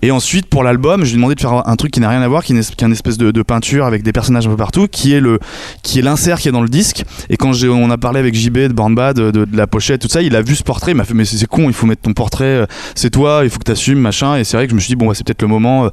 Et 0.01 0.11
ensuite, 0.11 0.47
pour 0.47 0.63
l'album, 0.63 1.01
je 1.03 1.05
lui 1.09 1.13
ai 1.13 1.15
demandé 1.15 1.35
de 1.35 1.39
faire 1.39 1.67
un 1.67 1.75
truc 1.77 1.91
qui 1.91 1.99
n'a 2.01 2.09
rien 2.09 2.21
à 2.21 2.27
voir, 2.27 2.43
qui 2.43 2.51
est 2.53 2.55
une, 2.57 2.61
qui 2.63 2.83
est 2.83 2.87
une 2.87 2.91
espèce 2.91 3.17
de, 3.17 3.31
de 3.31 3.41
peinture 3.43 3.85
avec 3.85 4.03
des 4.03 4.11
personnages 4.11 4.45
un 4.45 4.49
peu 4.49 4.57
partout, 4.57 4.87
qui 4.87 5.13
est 5.13 5.19
le, 5.21 5.39
qui 5.83 5.99
est 5.99 6.01
l'insert 6.01 6.39
qui 6.39 6.49
est 6.49 6.51
dans 6.51 6.61
le 6.61 6.69
disque. 6.69 7.03
Et 7.29 7.37
quand 7.37 7.51
on 7.63 7.89
a 7.89 7.97
parlé 7.97 8.19
avec 8.19 8.35
JB 8.35 8.57
de 8.57 8.67
Born 8.73 8.93
Bad, 8.93 9.15
de, 9.17 9.31
de 9.31 9.47
la 9.57 9.67
pochette, 9.67 10.01
tout 10.01 10.09
ça, 10.09 10.21
il 10.21 10.35
a 10.35 10.41
vu 10.41 10.55
ce 10.55 10.63
portrait. 10.63 10.91
Il 10.91 10.95
m'a 10.95 11.05
fait, 11.05 11.13
mais 11.13 11.23
c'est 11.25 11.45
con, 11.47 11.67
il 11.67 11.73
faut 11.73 11.85
mettre 11.87 12.01
ton 12.01 12.13
portrait. 12.13 12.45
euh, 12.45 12.65
C'est 12.95 13.09
toi, 13.09 13.41
il 13.45 13.49
faut 13.49 13.59
que 13.59 13.63
t'assumes, 13.63 13.99
machin. 13.99 14.35
Et 14.37 14.43
c'est 14.43 14.57
vrai 14.57 14.65
que 14.65 14.71
je 14.71 14.75
me 14.75 14.81
suis 14.81 14.89
dit, 14.89 14.95
bon, 14.95 15.07
bah, 15.07 15.13
c'est 15.15 15.25
peut-être 15.25 15.41
le 15.43 15.47
moment. 15.47 15.85
euh, 15.85 15.89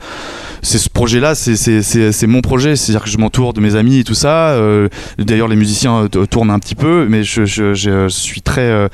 c'est 0.62 0.78
ce 0.78 0.88
projet-là, 0.90 1.34
c'est 1.34 2.26
mon 2.26 2.40
projet. 2.40 2.74
C'est-à-dire 2.76 3.04
que 3.04 3.10
je 3.10 3.18
m'entoure 3.18 3.52
de 3.52 3.60
mes 3.60 3.76
amis 3.76 3.98
et 4.00 4.04
tout 4.04 4.14
ça. 4.14 4.50
Euh, 4.50 4.79
D'ailleurs, 5.18 5.48
les 5.48 5.56
musiciens 5.56 6.04
euh, 6.04 6.26
tournent 6.26 6.50
un 6.50 6.58
petit 6.58 6.74
peu, 6.74 7.06
mais 7.08 7.22
je, 7.24 8.08
suis 8.08 8.42
très. 8.42 8.88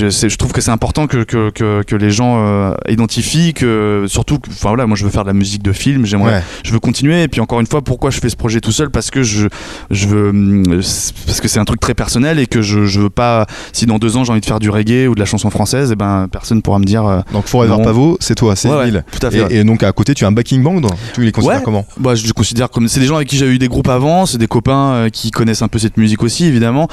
Euh, 0.00 0.10
je, 0.10 0.36
trouve 0.36 0.52
que 0.52 0.60
c'est 0.60 0.70
important 0.70 1.06
que, 1.06 1.22
que, 1.24 1.50
que, 1.50 1.82
que 1.82 1.96
les 1.96 2.10
gens 2.10 2.44
euh, 2.46 2.74
identifient 2.88 3.54
que 3.54 4.04
surtout 4.08 4.38
enfin 4.48 4.68
voilà 4.70 4.86
moi 4.86 4.96
je 4.96 5.04
veux 5.04 5.10
faire 5.10 5.22
de 5.22 5.28
la 5.28 5.32
musique 5.34 5.62
de 5.62 5.72
film 5.72 6.06
j'aimerais 6.06 6.30
Ouais. 6.34 6.42
je 6.64 6.72
veux 6.72 6.78
continuer 6.80 7.22
et 7.22 7.28
puis 7.28 7.40
encore 7.40 7.60
une 7.60 7.66
fois 7.66 7.82
pourquoi 7.82 8.10
je 8.10 8.20
fais 8.20 8.28
ce 8.28 8.36
projet 8.36 8.60
tout 8.60 8.72
seul? 8.72 8.90
Parce 8.90 9.10
que 9.10 9.22
je 9.22 9.48
je 9.90 10.06
veux 10.06 10.82
c'est- 10.82 11.14
parce 11.26 11.40
que 11.40 11.48
c'est 11.48 11.58
un 11.58 11.64
truc 11.64 11.80
très 11.80 11.94
personnel 11.94 12.38
et 12.38 12.46
que 12.46 12.62
je, 12.62 12.84
je 12.86 13.00
veux 13.00 13.10
pas 13.10 13.46
si 13.72 13.86
dans 13.86 13.98
deux 13.98 14.16
ans 14.16 14.24
j'ai 14.24 14.32
envie 14.32 14.40
de 14.40 14.46
faire 14.46 14.60
du 14.60 14.70
reggae 14.70 15.06
ou 15.08 15.14
de 15.14 15.20
la 15.20 15.26
chanson 15.26 15.50
française 15.50 15.92
et 15.92 15.96
ben 15.96 16.28
personne 16.30 16.62
pourra 16.62 16.78
me 16.78 16.84
dire 16.84 17.04
euh, 17.06 17.20
Donc 17.32 17.46
Forever 17.46 17.76
Non. 17.78 17.84
Pavot, 17.84 18.16
c'est 18.20 18.34
toi, 18.34 18.54
c'est 18.56 18.68
ouais, 18.68 18.76
ouais, 18.76 18.86
Lille. 18.86 19.04
tout 19.10 19.26
à 19.26 19.30
fait 19.30 19.42
ouais. 19.42 19.52
Et, 19.54 19.58
et 19.60 19.64
donc 19.64 19.82
à 19.82 19.92
côté, 19.92 20.14
tu 20.14 20.24
as 20.24 20.28
un 20.28 20.32
backing 20.32 20.62
band. 20.62 20.80
Tu 21.14 21.22
les 21.22 21.32
considères 21.32 21.62
comment? 21.62 21.86
Bah, 21.98 22.14
je 22.14 22.24
les 22.26 22.32
considère 22.32 22.70
comme 22.70 22.88
c'est 22.88 23.00
des 23.00 23.06
gens 23.06 23.16
avec 23.16 23.28
qui 23.28 23.36
j'ai 23.36 23.46
eu 23.46 23.58
des 23.58 23.68
groupes 23.68 23.88
avant, 23.88 24.26
c'est 24.26 24.38
des 24.38 24.46
copains 24.46 24.92
euh, 24.92 25.08
qui 25.08 25.30
connaissent 25.30 25.62
un 25.62 25.68
peu 25.68 25.78
cette 25.78 25.96
musique 25.96 26.22
aussi 26.22 26.44
évidemment, 26.46 26.88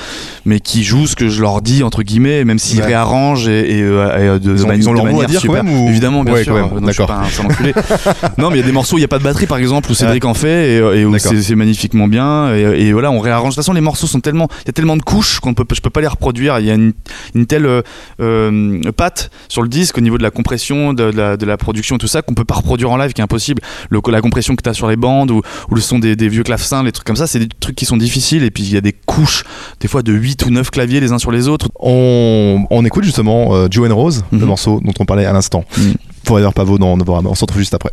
mais 0.46 0.60
qui 0.60 0.84
jouent 0.84 1.08
ce 1.08 1.16
que 1.16 1.28
je 1.30 1.42
leur 1.42 1.62
dis 1.62 1.84
entre 1.84 2.04
guillemets, 2.04 2.44
même 2.46 2.60
s'ils 2.60 2.67
Ouais. 2.76 2.86
réarrangent 2.86 3.48
et, 3.48 3.78
et, 3.80 3.82
euh, 3.82 4.08
et, 4.18 4.28
euh, 4.28 4.40
de, 4.40 4.54
Ils 4.54 4.66
ont- 4.66 4.72
ils 4.74 4.90
ont 4.90 4.92
de 4.92 4.98
leur 4.98 5.06
mot 5.06 5.22
à 5.22 5.24
manière 5.24 5.42
quand 5.42 5.54
même, 5.54 5.70
ou- 5.70 5.88
Évidemment, 5.90 6.24
bien 6.24 6.34
Ouais, 6.34 6.44
sûr. 6.44 6.54
quand 6.54 6.60
même, 6.62 6.78
euh, 6.78 6.80
donc 6.80 6.88
je 6.90 6.94
suis 6.94 7.02
d'accord. 7.04 7.16
pas 7.16 7.26
un 7.26 7.30
sale 7.30 7.46
enculé. 7.46 7.74
non, 8.38 8.50
mais 8.50 8.58
il 8.58 8.60
y 8.62 8.64
a 8.64 8.66
des 8.66 8.72
morceaux, 8.72 8.98
il 8.98 9.02
y 9.02 9.06
a 9.06 9.08
pas 9.08 9.20
de 9.20 9.24
batterie 9.24 9.46
par 9.48 9.58
exemple 9.58 9.90
où 9.92 9.94
Cédric 9.94 10.26
en 10.26 10.34
fait 10.34 10.74
et, 10.74 11.00
et 11.00 11.06
où 11.06 11.18
c'est 11.18 11.42
c'est 11.42 11.56
magnifiquement 11.56 12.08
bien 12.08 12.54
et, 12.54 12.88
et 12.88 12.94
voilà, 12.94 13.12
on 13.12 13.20
réarrange. 13.20 13.50
De 13.52 13.56
toute 13.56 13.64
façon, 13.64 13.74
les 13.74 13.82
morceaux 13.82 14.08
sont 14.08 14.20
tellement, 14.20 14.48
il 14.64 14.68
y 14.68 14.70
a 14.70 14.74
tellement 14.74 14.98
de 14.98 15.02
couches 15.04 15.40
qu'on 15.40 15.54
peut, 15.54 15.66
je 15.74 15.82
peux 15.82 15.90
pas 15.90 16.02
les 16.02 16.08
reproduire. 16.08 16.60
Il 16.60 16.66
y 16.66 16.72
a 16.72 16.74
une, 16.74 16.94
une 17.36 17.46
telle 17.46 17.66
euh, 17.66 17.82
euh, 18.22 18.82
patte 18.96 19.30
sur 19.48 19.62
le 19.62 19.70
disque 19.70 19.98
au 19.98 20.02
niveau 20.02 20.18
de 20.18 20.24
la 20.24 20.32
compression, 20.32 20.94
de, 20.94 21.12
de 21.12 21.18
la, 21.18 21.38
de 21.38 21.46
la 21.46 21.58
production, 21.58 21.98
tout 21.98 22.08
ça 22.08 22.22
qu'on 22.22 22.34
peut 22.34 22.46
pas 22.46 22.56
reproduire 22.56 22.92
en 22.92 22.98
live, 22.98 23.14
qui 23.14 23.22
est 23.22 23.24
impossible. 23.24 23.62
Le, 23.90 24.00
la 24.10 24.22
compression 24.22 24.56
que 24.56 24.64
tu 24.64 24.70
as 24.70 24.74
sur 24.74 24.88
les 24.88 24.96
bandes 24.96 25.32
ou, 25.32 25.42
ou 25.70 25.76
le 25.76 25.82
son 25.82 26.00
des, 26.00 26.16
des 26.16 26.30
vieux 26.30 26.44
clavecins, 26.44 26.84
les 26.84 26.92
trucs 26.92 27.06
comme 27.08 27.16
ça, 27.16 27.28
c'est 27.28 27.40
des 27.40 27.48
trucs 27.60 27.76
qui 27.76 27.86
sont 27.86 27.98
difficiles. 27.98 28.44
Et 28.44 28.52
puis 28.52 28.64
il 28.64 28.74
y 28.74 28.78
a 28.78 28.82
des 28.82 28.94
couches, 28.94 29.44
des 29.80 29.88
fois 29.88 30.02
de 30.02 30.12
8 30.14 30.46
ou 30.46 30.50
9 30.50 30.70
claviers 30.72 31.00
les 31.00 31.12
uns 31.12 31.20
sur 31.20 31.32
les 31.32 31.48
autres. 31.48 31.70
on, 31.80 32.57
on 32.70 32.86
écoute 32.86 33.04
justement 33.04 33.54
euh, 33.56 33.68
Joe 33.70 33.90
and 33.90 33.96
Rose, 33.96 34.24
le 34.32 34.40
Mhm. 34.40 34.46
morceau 34.46 34.80
dont 34.84 34.94
on 35.00 35.06
parlait 35.06 35.26
à 35.26 35.34
l'instant. 35.34 35.64
Mhm. 35.78 35.94
Forever 36.26 36.50
Pavot 36.54 36.78
dans 36.78 36.98
Novorama. 36.98 37.30
On 37.30 37.36
se 37.36 37.42
retrouve 37.42 37.60
juste 37.60 37.74
après. 37.74 37.92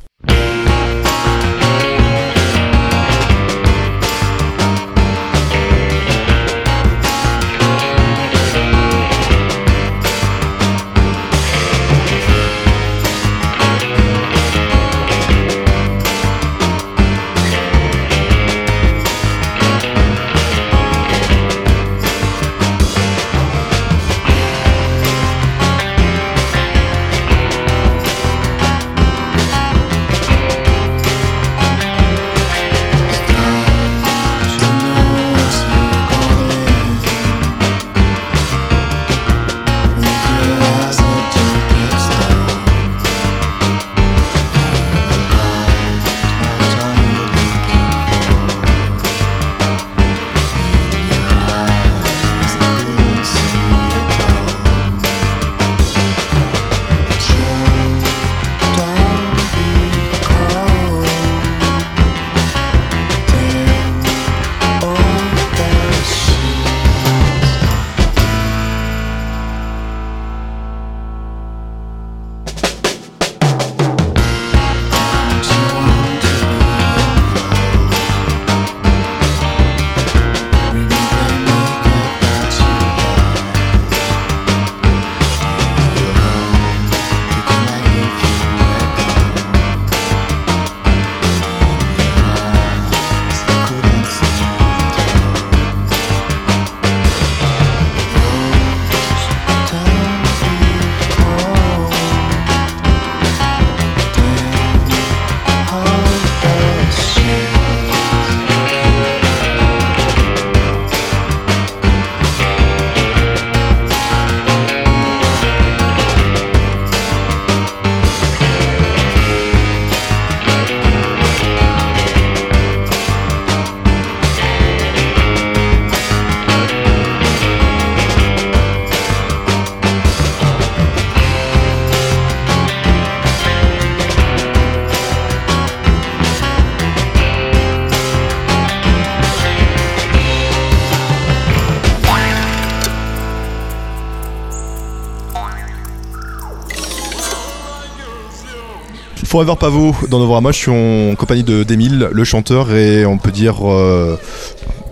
Forever 149.34 149.54
Pavot 149.58 149.96
dans 150.10 150.20
Novorama, 150.20 150.52
je 150.52 150.58
suis 150.58 150.70
en 150.70 151.16
compagnie 151.16 151.42
de 151.42 151.64
d'Emile, 151.64 152.08
le 152.12 152.22
chanteur 152.22 152.72
et 152.72 153.04
on 153.04 153.18
peut 153.18 153.32
dire 153.32 153.68
euh, 153.68 154.16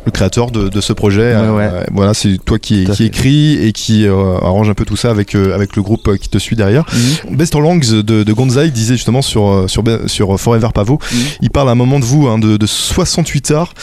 le 0.05 0.11
créateur 0.11 0.51
de, 0.51 0.69
de 0.69 0.81
ce 0.81 0.93
projet. 0.93 1.33
Ouais, 1.37 1.41
Euh, 1.43 1.53
ouais. 1.79 1.87
voilà, 1.93 2.13
c'est 2.13 2.39
toi 2.45 2.59
qui, 2.59 2.83
écris 2.99 3.65
et 3.65 3.71
qui 3.71 4.05
euh, 4.05 4.35
arrange 4.43 4.69
un 4.69 4.75
peu 4.75 4.85
tout 4.85 4.97
ça 4.97 5.11
avec, 5.13 5.37
euh, 5.37 5.55
avec 5.55 5.77
le 5.77 5.83
groupe 5.83 6.17
qui 6.19 6.29
te 6.29 6.39
suit 6.39 6.57
derrière. 6.57 6.85
Mhm. 7.31 7.37
Best 7.37 7.55
Langs 7.55 7.79
de, 7.79 8.03
de 8.25 8.33
Gonzai 8.33 8.73
disait 8.73 8.97
justement 8.97 9.23
sur, 9.23 9.67
sur, 9.71 9.85
Be- 9.85 10.09
sur 10.09 10.41
Forever 10.41 10.71
Pavo, 10.75 10.99
Mhm. 11.13 11.19
il 11.43 11.51
parle 11.51 11.69
à 11.69 11.73
un 11.73 11.77
moment 11.77 12.01
de 12.01 12.05
vous 12.05 12.27
hein, 12.27 12.41
de, 12.41 12.57
de 12.57 12.67
68 12.67 13.53
arts, 13.53 13.75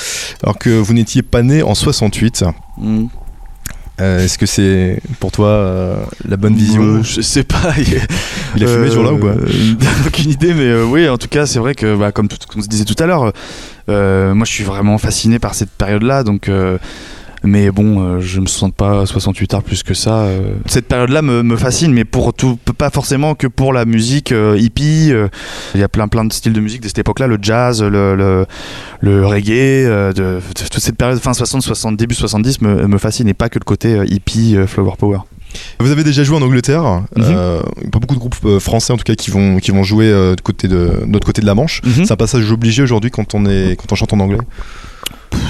alors 0.43 0.57
que 0.57 0.71
vous 0.71 0.93
n'étiez 0.93 1.21
pas 1.21 1.41
né 1.41 1.63
en 1.63 1.73
68. 1.73 2.43
Mm. 2.77 3.05
Euh, 3.99 4.23
Est-ce 4.23 4.37
que 4.37 4.45
c'est 4.45 5.01
pour 5.19 5.31
toi 5.31 5.47
euh, 5.47 5.95
la 6.27 6.37
bonne 6.37 6.55
vision? 6.55 6.81
Euh, 6.81 7.03
Je 7.03 7.21
sais 7.21 7.43
pas. 7.43 7.73
Il 8.55 8.63
a 8.63 8.67
fumé 8.67 8.89
ce 8.89 8.95
jour-là 8.95 9.13
ou 9.13 9.17
quoi? 9.17 9.35
Aucune 10.07 10.31
idée, 10.31 10.53
mais 10.53 10.73
oui, 10.81 11.07
en 11.09 11.17
tout 11.17 11.27
cas, 11.27 11.45
c'est 11.45 11.59
vrai 11.59 11.75
que, 11.75 11.95
bah, 11.95 12.11
comme, 12.11 12.27
tout, 12.27 12.37
on 12.55 12.61
se 12.61 12.67
disait 12.67 12.85
tout 12.85 12.95
à 12.99 13.05
l'heure, 13.05 13.33
moi 13.87 14.45
je 14.45 14.51
suis 14.51 14.63
vraiment 14.63 14.97
fasciné 14.97 15.39
par 15.39 15.55
cette 15.55 15.71
période-là, 15.71 16.23
donc. 16.23 16.49
Mais 17.43 17.71
bon, 17.71 18.01
euh, 18.01 18.19
je 18.19 18.39
me 18.39 18.45
sens 18.47 18.71
pas 18.75 19.05
68 19.05 19.53
arts 19.53 19.63
plus 19.63 19.83
que 19.83 19.93
ça. 19.93 20.23
euh. 20.23 20.53
Cette 20.65 20.87
période-là 20.87 21.21
me, 21.21 21.41
me 21.43 21.55
fascine, 21.57 21.93
mais 21.93 22.05
pour 22.05 22.33
tout, 22.33 22.57
pas 22.77 22.89
forcément 22.89 23.35
que 23.35 23.47
pour 23.47 23.73
la 23.73 23.85
musique 23.85 24.31
euh, 24.31 24.57
hippie. 24.59 25.11
Il 25.75 25.79
y 25.79 25.83
a 25.83 25.89
plein 25.89 26.07
plein 26.07 26.25
de 26.25 26.33
styles 26.33 26.53
de 26.53 26.59
musique 26.61 26.81
de 26.81 26.87
cette 26.87 26.99
époque-là, 26.99 27.27
le 27.27 27.37
jazz, 27.41 27.81
le, 27.83 28.15
le, 28.15 28.45
le 29.01 29.25
reggae, 29.25 29.85
de, 29.87 30.11
de- 30.13 30.39
toute 30.69 30.79
cette 30.81 30.97
période 30.97 31.19
fin 31.19 31.33
60, 31.33 31.61
60, 31.61 31.97
début 31.97 32.15
70 32.15 32.61
me, 32.61 32.87
me 32.87 32.97
fascine, 32.97 33.27
et 33.27 33.33
pas 33.33 33.49
que 33.49 33.59
le 33.59 33.63
côté 33.65 33.99
hippie, 34.07 34.55
flower 34.67 34.93
power. 34.97 35.19
Vous 35.79 35.89
avez 35.89 36.03
déjà 36.03 36.23
joué 36.23 36.37
en 36.37 36.41
Angleterre. 36.43 36.83
Mhm. 37.15 37.23
euh, 37.25 37.61
pas 37.91 37.97
beaucoup 37.99 38.13
de 38.13 38.19
groupes 38.19 38.59
français 38.59 38.93
en 38.93 38.97
tout 38.97 39.03
cas 39.03 39.15
qui 39.15 39.31
vont, 39.31 39.57
qui 39.57 39.71
vont 39.71 39.81
jouer 39.83 40.05
euh, 40.05 40.35
de, 40.35 40.41
côté 40.41 40.67
de, 40.67 40.91
de 41.07 41.11
l'autre 41.11 41.25
côté 41.25 41.41
de 41.41 41.47
la 41.47 41.55
Manche. 41.55 41.81
Mhm. 41.83 42.05
C'est 42.05 42.11
un 42.11 42.15
passage 42.17 42.51
obligé 42.51 42.83
aujourd'hui 42.83 43.09
quand 43.09 43.33
on 43.33 43.45
est 43.47 43.75
quand 43.75 43.91
on 43.91 43.95
chante 43.95 44.13
en 44.13 44.19
anglais? 44.19 44.37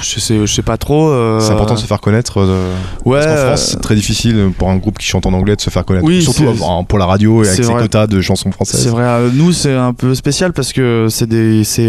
Je 0.01 0.19
sais, 0.19 0.39
je 0.45 0.53
sais 0.53 0.61
pas 0.61 0.77
trop. 0.77 1.09
euh, 1.09 1.39
C'est 1.41 1.51
important 1.51 1.73
de 1.73 1.79
se 1.79 1.85
faire 1.85 1.99
connaître. 2.01 2.39
euh, 2.39 2.73
Ouais. 3.05 3.19
Parce 3.19 3.25
qu'en 3.27 3.47
France, 3.47 3.67
c'est 3.71 3.81
très 3.81 3.95
difficile 3.95 4.51
pour 4.57 4.69
un 4.69 4.77
groupe 4.77 4.97
qui 4.97 5.05
chante 5.05 5.25
en 5.25 5.33
anglais 5.33 5.55
de 5.55 5.61
se 5.61 5.69
faire 5.69 5.83
connaître. 5.85 6.05
Oui, 6.05 6.21
Surtout 6.21 6.43
pour 6.87 6.99
la 6.99 7.05
radio 7.05 7.43
et 7.43 7.47
avec 7.47 7.63
ses 7.63 7.71
quotas 7.71 8.07
de 8.07 8.21
chansons 8.21 8.51
françaises. 8.51 8.81
C'est 8.83 8.89
vrai, 8.89 9.03
euh, 9.03 9.29
nous 9.33 9.51
c'est 9.51 9.73
un 9.73 9.93
peu 9.93 10.15
spécial 10.15 10.53
parce 10.53 10.73
que 10.73 11.07
c'est 11.09 11.27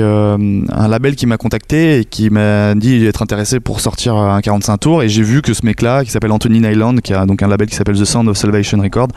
euh, 0.00 0.62
un 0.70 0.88
label 0.88 1.14
qui 1.16 1.26
m'a 1.26 1.36
contacté 1.36 2.00
et 2.00 2.04
qui 2.04 2.30
m'a 2.30 2.74
dit 2.74 3.04
être 3.06 3.22
intéressé 3.22 3.60
pour 3.60 3.80
sortir 3.80 4.16
un 4.16 4.40
45 4.40 4.76
tours 4.78 5.02
et 5.02 5.08
j'ai 5.08 5.22
vu 5.22 5.42
que 5.42 5.54
ce 5.54 5.64
mec-là 5.64 6.04
qui 6.04 6.10
s'appelle 6.10 6.32
Anthony 6.32 6.60
Nyland 6.60 6.96
qui 6.96 7.14
a 7.14 7.26
donc 7.26 7.42
un 7.42 7.48
label 7.48 7.68
qui 7.68 7.76
s'appelle 7.76 7.96
The 7.98 8.04
Sound 8.04 8.28
of 8.28 8.36
Salvation 8.36 8.78
Record, 8.80 9.08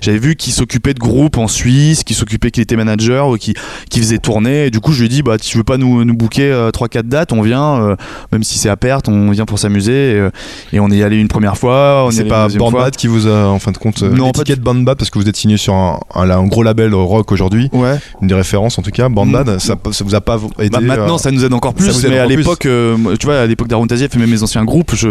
j'avais 0.00 0.18
vu 0.18 0.36
qu'il 0.36 0.52
s'occupait 0.52 0.94
de 0.94 0.98
groupes 1.00 1.38
en 1.38 1.48
Suisse, 1.48 2.04
qu'il 2.04 2.16
s'occupait 2.16 2.50
qu'il 2.50 2.62
était 2.62 2.76
manager 2.76 3.28
ou 3.28 3.36
qui 3.36 3.54
qui 3.90 4.00
faisait 4.00 4.18
tourner 4.18 4.66
et 4.66 4.70
du 4.70 4.80
coup 4.80 4.92
je 4.92 5.00
lui 5.00 5.06
ai 5.06 5.08
dit 5.08 5.22
bah 5.22 5.38
tu 5.38 5.56
veux 5.58 5.64
pas 5.64 5.76
nous 5.78 6.04
nous 6.04 6.14
booker 6.14 6.68
3 6.72 6.88
4 6.88 7.06
dates, 7.08 7.32
on 7.32 7.42
vient 7.42 7.96
même 8.32 8.42
si 8.42 8.58
c'est 8.58 8.68
à 8.68 8.76
perte, 8.76 9.08
on 9.08 9.30
vient 9.30 9.44
pour 9.44 9.58
s'amuser 9.58 10.12
et, 10.12 10.14
euh, 10.14 10.30
et 10.72 10.80
on 10.80 10.90
est 10.90 11.02
allé 11.02 11.18
une 11.18 11.28
première 11.28 11.56
fois, 11.56 12.04
on 12.06 12.10
est 12.10 12.12
C'est 12.14 12.20
allé 12.22 12.28
pas. 12.30 12.48
Bandbad 12.48 12.96
qui 12.96 13.06
vous 13.06 13.26
a 13.26 13.46
en 13.48 13.58
fin 13.58 13.72
de 13.72 13.78
compte 13.78 14.02
euh, 14.02 14.10
Non, 14.10 14.24
en 14.24 14.26
l'étiquette 14.28 14.60
Bandbad 14.60 14.96
parce 14.98 15.10
que 15.10 15.18
vous 15.18 15.28
êtes 15.28 15.36
signé 15.36 15.56
sur 15.56 15.74
un, 15.74 15.98
un- 16.14 16.30
un 16.30 16.46
gros 16.46 16.62
label 16.62 16.94
rock 16.94 17.32
aujourd'hui, 17.32 17.68
Ouais. 17.72 17.96
une 18.22 18.28
des 18.28 18.34
références 18.34 18.78
en 18.78 18.82
tout 18.82 18.90
cas. 18.90 19.08
Bandbad, 19.08 19.48
Mm. 19.56 19.58
ça, 19.58 19.74
ça 19.92 20.04
vous 20.04 20.14
a 20.14 20.20
pas 20.20 20.38
aidé 20.58 20.70
Bah, 20.70 20.80
maintenant, 20.80 21.14
euh, 21.16 21.18
ça 21.18 21.30
nous 21.30 21.44
aide 21.44 21.52
encore 21.52 21.74
plus. 21.74 21.86
mais 22.08 22.18
à 22.18 22.24
encore 22.24 22.28
l'époque, 22.36 22.66
euh, 22.66 22.96
tu 23.18 23.26
vois, 23.26 23.40
à 23.40 23.46
l'époque 23.46 23.68
d'Aruntasia, 23.68 24.08
fait 24.08 24.18
même 24.18 24.30
mes 24.30 24.42
anciens 24.42 24.64
groupes, 24.64 24.94
je, 24.94 25.08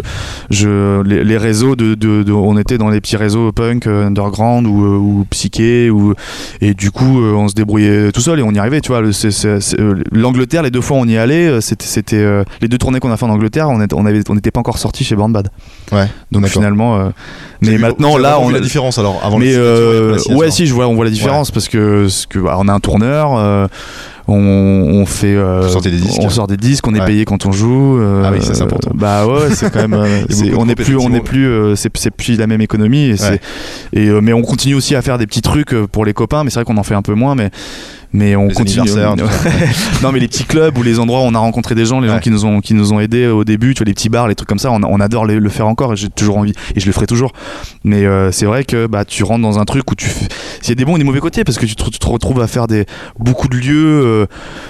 je, 0.50 1.02
les, 1.04 1.24
les 1.24 1.38
réseaux 1.38 1.76
de, 1.76 1.96
de, 1.96 2.24
de- 2.24 2.32
on 2.32 2.58
était 2.58 2.78
dans 2.78 2.90
les 2.90 3.02
petits 3.02 3.18
réseaux 3.18 3.52
punk, 3.52 3.88
euh, 3.88 4.08
underground 4.08 4.68
ou, 4.68 4.84
euh, 4.86 4.98
ou 4.98 5.26
psyché, 5.30 5.90
ou 5.90 6.14
et 6.62 6.74
du 6.74 6.92
coup, 6.92 7.22
euh, 7.22 7.34
on 7.34 7.48
se 7.48 7.54
débrouillait 7.54 8.12
tout 8.12 8.22
seul 8.22 8.40
et 8.40 8.44
on 8.44 8.52
y 8.52 8.60
arrivait. 8.60 8.82
Tu 8.82 8.90
vois, 8.92 9.02
euh, 9.02 9.96
l'Angleterre, 10.12 10.64
les 10.64 10.72
deux 10.72 10.82
fois 10.82 10.98
où 10.98 11.02
on 11.02 11.08
y 11.08 11.18
allait, 11.18 11.48
euh, 11.48 11.62
c'était, 11.62 12.18
euh, 12.18 12.44
les 12.62 12.68
deux 12.68 12.78
tournées 12.78 12.95
qu'on 13.00 13.12
a 13.12 13.18
fait 13.18 13.26
en 13.26 13.30
Angleterre, 13.30 13.70
on 13.70 13.82
était- 13.82 13.96
on 13.96 14.06
avait, 14.06 14.22
on 14.30 14.36
n'était 14.36 14.52
pas 14.52 14.60
encore 14.60 14.78
sorti 14.78 15.04
chez 15.04 15.16
Born 15.16 15.32
Bad. 15.32 15.50
Ouais, 15.92 16.08
Donc 16.32 16.48
finalement, 16.48 16.98
euh, 16.98 17.10
mais 17.62 17.78
maintenant 17.78 18.18
là, 18.18 18.40
on 18.40 18.48
vu 18.48 18.54
la 18.54 18.60
différence 18.60 18.98
alors 18.98 19.20
avant 19.24 19.38
mais 19.38 19.54
euh, 19.56 20.18
ouais, 20.32 20.52
si, 20.52 20.66
je 20.68 20.74
vois, 20.74 20.88
on 20.88 20.96
voit 20.96 21.06
la 21.06 21.12
différence 21.12 21.52
parce 21.52 21.68
que, 21.68 22.08
ce 22.08 22.28
que 22.28 22.40
bah, 22.40 22.56
on 22.60 22.68
a 22.68 22.74
un 22.74 22.80
tourneur, 22.80 23.36
euh, 23.38 23.68
on, 24.28 24.34
on 24.36 25.06
fait, 25.06 25.36
euh, 25.36 25.68
des 25.82 25.92
disques. 25.92 26.20
on 26.22 26.30
sort 26.30 26.48
des 26.48 26.58
disques, 26.58 26.88
on 26.88 26.96
est 26.96 27.06
payé 27.06 27.26
quand 27.26 27.46
on 27.46 27.52
joue. 27.52 28.00
euh, 28.00 28.24
Ah 28.26 28.32
oui, 28.34 28.44
ça, 28.44 28.56
c'est 28.56 28.64
important. 28.64 28.90
Bah 28.96 29.28
ouais, 29.28 29.54
c'est 29.54 29.72
quand 29.72 29.88
même, 29.88 29.94
euh, 30.00 30.24
de 30.26 30.56
on 30.56 30.64
est 30.68 30.74
groupes, 30.74 30.84
plus, 30.84 30.96
on 30.96 31.00
est 31.14 31.18
effectivement. 31.18 31.22
plus, 31.70 31.76
c'est 31.76 32.10
plus 32.12 32.38
la 32.38 32.48
même 32.48 32.62
économie. 32.62 33.04
Et 33.10 33.18
c'est- 33.18 33.30
Ouais. 33.30 33.40
et, 33.94 34.10
mais 34.22 34.34
on 34.34 34.42
continue 34.42 34.74
aussi 34.76 34.96
à 34.96 35.02
faire 35.04 35.18
des 35.20 35.28
petits 35.28 35.42
trucs 35.44 35.76
pour 35.92 36.06
les 36.06 36.14
copains, 36.14 36.44
mais 36.44 36.50
c'est 36.50 36.56
vrai 36.56 36.66
qu'on 36.66 36.78
en 36.78 36.84
fait 36.84 36.96
un 36.96 37.02
peu 37.04 37.14
moins, 37.14 37.36
mais. 37.36 37.52
Mais 38.16 38.36
on 38.36 38.48
Les 38.48 38.54
continue. 38.54 38.90
non, 40.04 40.12
mais 40.12 40.20
les 40.20 40.28
petits 40.28 40.46
clubs 40.46 40.78
ou 40.78 40.84
les 40.84 41.00
endroits 41.00 41.20
où 41.22 41.24
on 41.24 41.36
a 41.36 41.40
rencontré 41.40 41.76
des 41.76 41.86
gens, 41.86 42.00
les 42.00 42.08
gens 42.08 42.20
qui 42.20 42.30
nous 42.32 42.46
ont 42.46 42.62
qui 42.62 42.74
nous 42.74 42.94
ont 42.94 43.00
aidés 43.00 43.28
au 43.28 43.44
début, 43.44 43.74
tu 43.74 43.80
vois, 43.80 43.86
les 43.88 43.94
petits 43.94 44.10
bars, 44.10 44.28
les 44.28 44.36
trucs 44.36 44.48
comme 44.50 44.60
ça, 44.60 44.72
on, 44.72 44.82
on 44.84 45.00
adore 45.00 45.26
les- 45.26 45.40
le 45.40 45.50
faire 45.50 45.68
encore 45.68 45.94
et 45.94 45.96
j'ai 45.96 46.10
toujours 46.10 46.38
envie 46.38 46.54
et 46.76 46.80
je 46.80 46.86
le 46.86 46.92
ferai 46.92 47.08
toujours. 47.08 47.32
Mais 47.84 48.06
euh, 48.06 48.32
c'est 48.32 48.46
vrai 48.46 48.64
que 48.64 48.88
bah 48.88 49.06
tu 49.06 49.24
rentres 49.24 49.42
dans 49.42 49.60
un 49.60 49.66
truc 49.66 49.90
où 49.92 49.96
tu 49.96 50.06
fais... 50.08 50.28
il 50.64 50.70
y 50.70 50.72
a 50.72 50.76
des 50.76 50.86
bons 50.86 50.96
et 50.96 51.00
des 51.00 51.04
mauvais 51.06 51.20
côtés 51.20 51.44
parce 51.44 51.58
que 51.58 51.66
tu 51.66 51.76
te, 51.76 51.90
tu 51.90 52.00
te 52.00 52.08
retrouves 52.08 52.42
à 52.42 52.48
faire 52.48 52.68
des 52.68 52.86
beaucoup 53.20 53.48
de 53.48 53.58
lieux. 53.58 54.02
euh, 54.06 54.26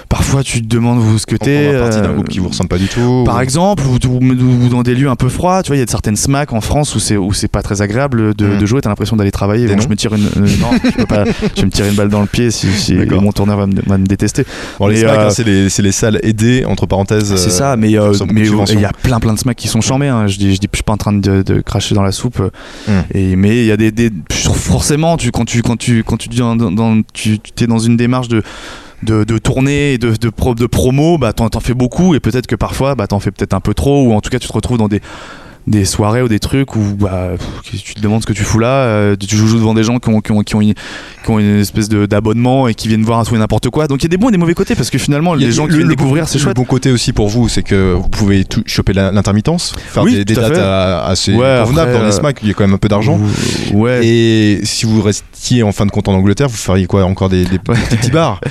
parfois 0.08 0.42
tu 0.42 0.60
te 0.62 0.66
demandes 0.66 0.98
où 0.98 1.18
ce 1.18 1.26
que 1.26 1.36
t'es. 1.36 1.78
partie 1.78 2.00
d'un 2.00 2.10
euh, 2.10 2.14
groupe 2.14 2.28
qui 2.28 2.38
vous 2.38 2.48
ressemble 2.48 2.68
pas 2.68 2.78
du 2.78 2.88
tout. 2.88 3.22
par 3.26 3.36
ou- 3.36 3.40
exemple, 3.40 3.82
ou, 3.86 3.98
ou- 4.08 4.64
ou 4.64 4.68
dans 4.68 4.82
des 4.82 4.94
lieux 4.94 5.08
un 5.08 5.16
peu 5.16 5.28
froids, 5.28 5.62
tu 5.62 5.68
vois, 5.68 5.76
il 5.76 5.80
y 5.80 5.82
a 5.82 5.86
certaines 5.86 6.16
SMAC 6.16 6.52
en 6.52 6.60
France 6.60 6.94
où 6.94 6.98
c'est 7.00 7.16
où 7.16 7.32
c'est 7.32 7.48
pas 7.48 7.62
très 7.62 7.82
agréable 7.82 8.34
de, 8.34 8.46
Mm. 8.46 8.58
de 8.58 8.66
jouer. 8.66 8.80
T'as 8.80 8.88
l'impression 8.90 9.16
d'aller 9.16 9.30
travailler. 9.32 9.66
Bon, 9.66 9.80
je 9.80 9.88
me 9.88 9.96
tire 9.96 10.14
une, 10.14 10.26
euh, 10.26 10.46
non, 10.60 10.70
je 10.84 10.90
peux 10.96 11.06
pas. 11.06 11.24
Je 11.54 11.60
vais 11.60 11.66
me 11.66 11.70
tirer 11.70 11.88
une 11.88 11.94
balle 11.96 12.08
dans 12.08 12.20
le 12.20 12.26
pied 12.26 12.50
si, 12.50 12.66
si 12.72 12.94
tourneur 13.36 13.56
va 13.58 13.66
me, 13.66 13.74
va 13.86 13.96
me 13.98 14.06
détester. 14.06 14.44
Bon, 14.80 14.88
les 14.88 14.96
SMAC, 15.02 15.16
euh, 15.18 15.26
hein, 15.26 15.30
c'est 15.30 15.44
les, 15.44 15.68
c'est 15.68 15.82
les 15.82 15.92
salles 15.92 16.18
aidées 16.24 16.64
entre 16.66 16.86
parenthèses. 16.86 17.34
C'est 17.36 17.46
euh, 17.48 17.50
ça, 17.50 17.76
mais 17.76 17.96
euh, 17.96 18.10
de 18.10 18.72
il 18.72 18.80
y 18.80 18.84
a 18.84 18.90
plein 18.92 19.20
plein 19.20 19.32
de 19.34 19.38
SMAC 19.38 19.56
qui 19.56 19.68
sont 19.68 19.80
chambés. 19.80 20.08
Hein. 20.08 20.26
Je 20.26 20.36
dis, 20.38 20.54
je 20.54 20.60
dis, 20.60 20.68
je 20.72 20.76
suis 20.78 20.82
pas 20.82 20.92
en 20.94 20.96
train 20.96 21.12
de, 21.12 21.42
de 21.42 21.60
cracher 21.60 21.94
dans 21.94 22.02
la 22.02 22.12
soupe. 22.12 22.40
euh, 22.40 22.50
Mm. 22.88 22.92
Et 23.14 23.36
mais 23.36 23.56
il 23.58 23.66
y 23.66 23.72
a 23.72 23.76
des, 23.76 23.90
des 23.92 24.10
forcément, 24.30 25.16
tu 25.16 25.30
quand 25.30 25.44
tu 25.44 25.62
quand 25.62 25.76
tu 25.76 26.02
quand 26.04 26.16
tu 26.16 26.28
dans, 26.28 26.56
dans- 26.56 27.02
tu 27.12 27.38
es 27.60 27.66
dans 27.66 27.78
une 27.78 27.96
démarche 27.96 28.28
de 28.28 28.42
de, 29.02 29.24
de 29.24 29.38
tournée 29.38 29.92
et 29.92 29.98
de, 29.98 30.12
de, 30.16 30.30
pro, 30.30 30.54
de 30.54 30.66
promo, 30.66 31.18
bah 31.18 31.32
t'en, 31.34 31.48
t'en 31.50 31.60
fais 31.60 31.74
beaucoup 31.74 32.14
et 32.14 32.20
peut-être 32.20 32.46
que 32.46 32.56
parfois 32.56 32.94
bah 32.94 33.06
t'en 33.06 33.20
fais 33.20 33.30
peut-être 33.30 33.52
un 33.54 33.60
peu 33.60 33.74
trop 33.74 34.04
ou 34.06 34.12
en 34.14 34.20
tout 34.20 34.30
cas 34.30 34.38
tu 34.38 34.48
te 34.48 34.52
retrouves 34.52 34.78
dans 34.78 34.88
des 34.88 35.00
des 35.66 35.84
soirées 35.84 36.22
ou 36.22 36.28
des 36.28 36.38
trucs 36.38 36.76
où 36.76 36.80
bah, 36.98 37.30
tu 37.64 37.94
te 37.94 38.00
demandes 38.00 38.22
ce 38.22 38.26
que 38.26 38.32
tu 38.32 38.44
fous 38.44 38.58
là, 38.60 38.68
euh, 38.84 39.16
tu 39.16 39.36
joues 39.36 39.58
devant 39.58 39.74
des 39.74 39.82
gens 39.82 39.98
qui 39.98 40.08
ont, 40.10 40.20
qui 40.20 40.30
ont, 40.32 40.42
qui 40.42 40.54
ont, 40.54 40.60
une, 40.60 40.74
qui 40.74 41.30
ont 41.30 41.38
une 41.40 41.58
espèce 41.58 41.88
de, 41.88 42.06
d'abonnement 42.06 42.68
et 42.68 42.74
qui 42.74 42.86
viennent 42.88 43.02
voir 43.02 43.18
un 43.18 43.24
tout 43.24 43.34
et 43.34 43.38
n'importe 43.38 43.68
quoi. 43.70 43.88
Donc 43.88 44.00
il 44.00 44.04
y 44.04 44.06
a 44.06 44.08
des 44.10 44.16
bons 44.16 44.28
et 44.28 44.32
des 44.32 44.38
mauvais 44.38 44.54
côtés 44.54 44.74
parce 44.76 44.90
que 44.90 44.98
finalement 44.98 45.34
les 45.34 45.50
gens 45.50 45.64
qui 45.64 45.72
le- 45.72 45.76
viennent 45.78 45.88
le 45.88 45.96
découvrir 45.96 46.28
c'est 46.28 46.38
Le 46.38 46.44
chouette. 46.44 46.56
bon 46.56 46.64
côté 46.64 46.90
aussi 46.92 47.12
pour 47.12 47.28
vous, 47.28 47.48
c'est 47.48 47.62
que 47.64 47.94
vous 47.94 48.08
pouvez 48.08 48.44
tout, 48.44 48.62
choper 48.66 48.92
l'intermittence, 48.92 49.74
faire 49.88 50.04
Oui, 50.04 50.14
des, 50.14 50.24
des 50.24 50.34
dates 50.34 50.56
à- 50.56 51.06
assez 51.06 51.32
Ouais, 51.32 51.60
convenables 51.64 51.90
après, 51.90 51.92
dans 51.94 52.06
les 52.06 52.14
euh, 52.14 52.18
SMAC, 52.20 52.38
il 52.42 52.48
y 52.48 52.50
a 52.52 52.54
quand 52.54 52.64
même 52.64 52.74
un 52.74 52.78
peu 52.78 52.88
d'argent. 52.88 53.18
Ouais. 53.74 54.06
Et 54.06 54.60
si 54.64 54.86
vous 54.86 55.02
restiez 55.02 55.62
en 55.64 55.72
fin 55.72 55.84
de 55.86 55.90
compte 55.90 56.08
en 56.08 56.12
Angleterre, 56.14 56.48
vous 56.48 56.56
feriez 56.56 56.86
quoi? 56.86 57.04
Encore 57.04 57.28
des, 57.28 57.44
petits 57.44 58.10
bars? 58.10 58.40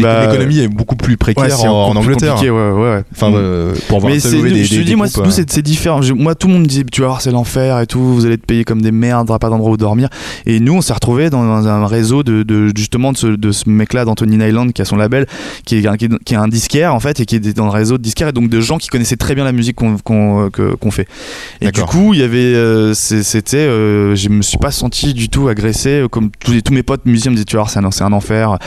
Bah, 0.00 0.26
L'économie 0.26 0.60
est 0.60 0.68
beaucoup 0.68 0.96
plus 0.96 1.16
précaire 1.16 1.64
en, 1.64 1.88
en 1.88 1.96
Angleterre. 1.96 2.34
compliqué, 2.34 2.50
ouais, 2.50 2.70
ouais, 2.70 2.80
ouais. 2.96 3.02
Enfin, 3.14 3.32
euh, 3.32 3.74
pour 3.88 3.98
avoir 3.98 4.12
mais 4.12 4.20
c'est, 4.20 4.28
interviewé 4.28 4.50
des, 4.52 4.64
je 4.64 4.82
dis, 4.82 4.94
moi, 4.96 5.06
euh, 5.18 5.30
c'est, 5.30 5.62
différent. 5.62 6.00
Moi, 6.14 6.34
tout 6.36 6.46
le 6.48 6.54
monde 6.54 6.66
dit, 6.66 6.84
tu 6.84 7.00
vas 7.00 7.08
voir, 7.08 7.20
c'est 7.20 7.30
l'enfer 7.30 7.80
et 7.80 7.86
tout, 7.86 8.00
vous 8.00 8.24
allez 8.24 8.34
être 8.34 8.46
payés 8.46 8.64
comme 8.64 8.82
des 8.82 8.92
merdes, 8.92 9.26
pas 9.38 9.48
d'endroit 9.50 9.70
où 9.72 9.76
dormir. 9.76 10.08
Et 10.46 10.60
nous, 10.60 10.74
on 10.74 10.80
s'est 10.80 10.92
retrouvés 10.92 11.30
dans 11.30 11.42
un, 11.42 11.86
réseau 11.86 12.22
de, 12.22 12.42
de- 12.42 12.70
justement 12.76 13.12
de 13.12 13.16
ce, 13.16 13.26
de 13.26 13.52
ce 13.52 13.68
mec-là, 13.68 14.04
d'Anthony 14.04 14.36
Nyland, 14.36 14.68
qui 14.70 14.82
a 14.82 14.84
son 14.84 14.96
label, 14.96 15.26
qui 15.64 15.76
est, 15.76 15.86
un- 15.86 15.96
qui 15.96 16.06
est, 16.06 16.24
qui 16.24 16.34
est 16.34 16.36
un 16.36 16.48
disquaire, 16.48 16.94
en 16.94 17.00
fait, 17.00 17.20
et 17.20 17.26
qui 17.26 17.36
est 17.36 17.56
dans 17.56 17.64
le 17.66 17.70
réseau 17.70 17.98
de 17.98 18.02
disquaires, 18.02 18.28
et 18.28 18.32
donc 18.32 18.48
de 18.48 18.60
gens 18.60 18.78
qui 18.78 18.88
connaissaient 18.88 19.16
très 19.16 19.34
bien 19.34 19.44
la 19.44 19.52
musique 19.52 19.76
qu'on, 19.76 19.96
qu'on 19.98 20.90
fait. 20.90 21.08
Et 21.60 21.70
du 21.70 21.82
coup, 21.82 22.14
il 22.14 22.20
y 22.20 22.22
avait, 22.22 22.38
euh, 22.54 22.94
c'était, 22.94 23.56
euh, 23.56 24.14
je 24.14 24.28
me 24.28 24.42
suis 24.42 24.58
pas 24.58 24.70
senti 24.70 25.14
du 25.14 25.28
tout 25.28 25.48
agressé, 25.48 26.00
euh, 26.02 26.08
comme 26.08 26.30
tous, 26.38 26.52
mes 26.72 26.82
potes 26.82 27.06
musiciens 27.06 27.30
me 27.30 27.36
disaient, 27.36 27.44
tu 27.44 27.56
vois, 27.56 27.66
c'est 27.68 27.78
un, 27.78 27.90
c'est 27.90 28.04
un 28.04 28.12
enfer. 28.12 28.58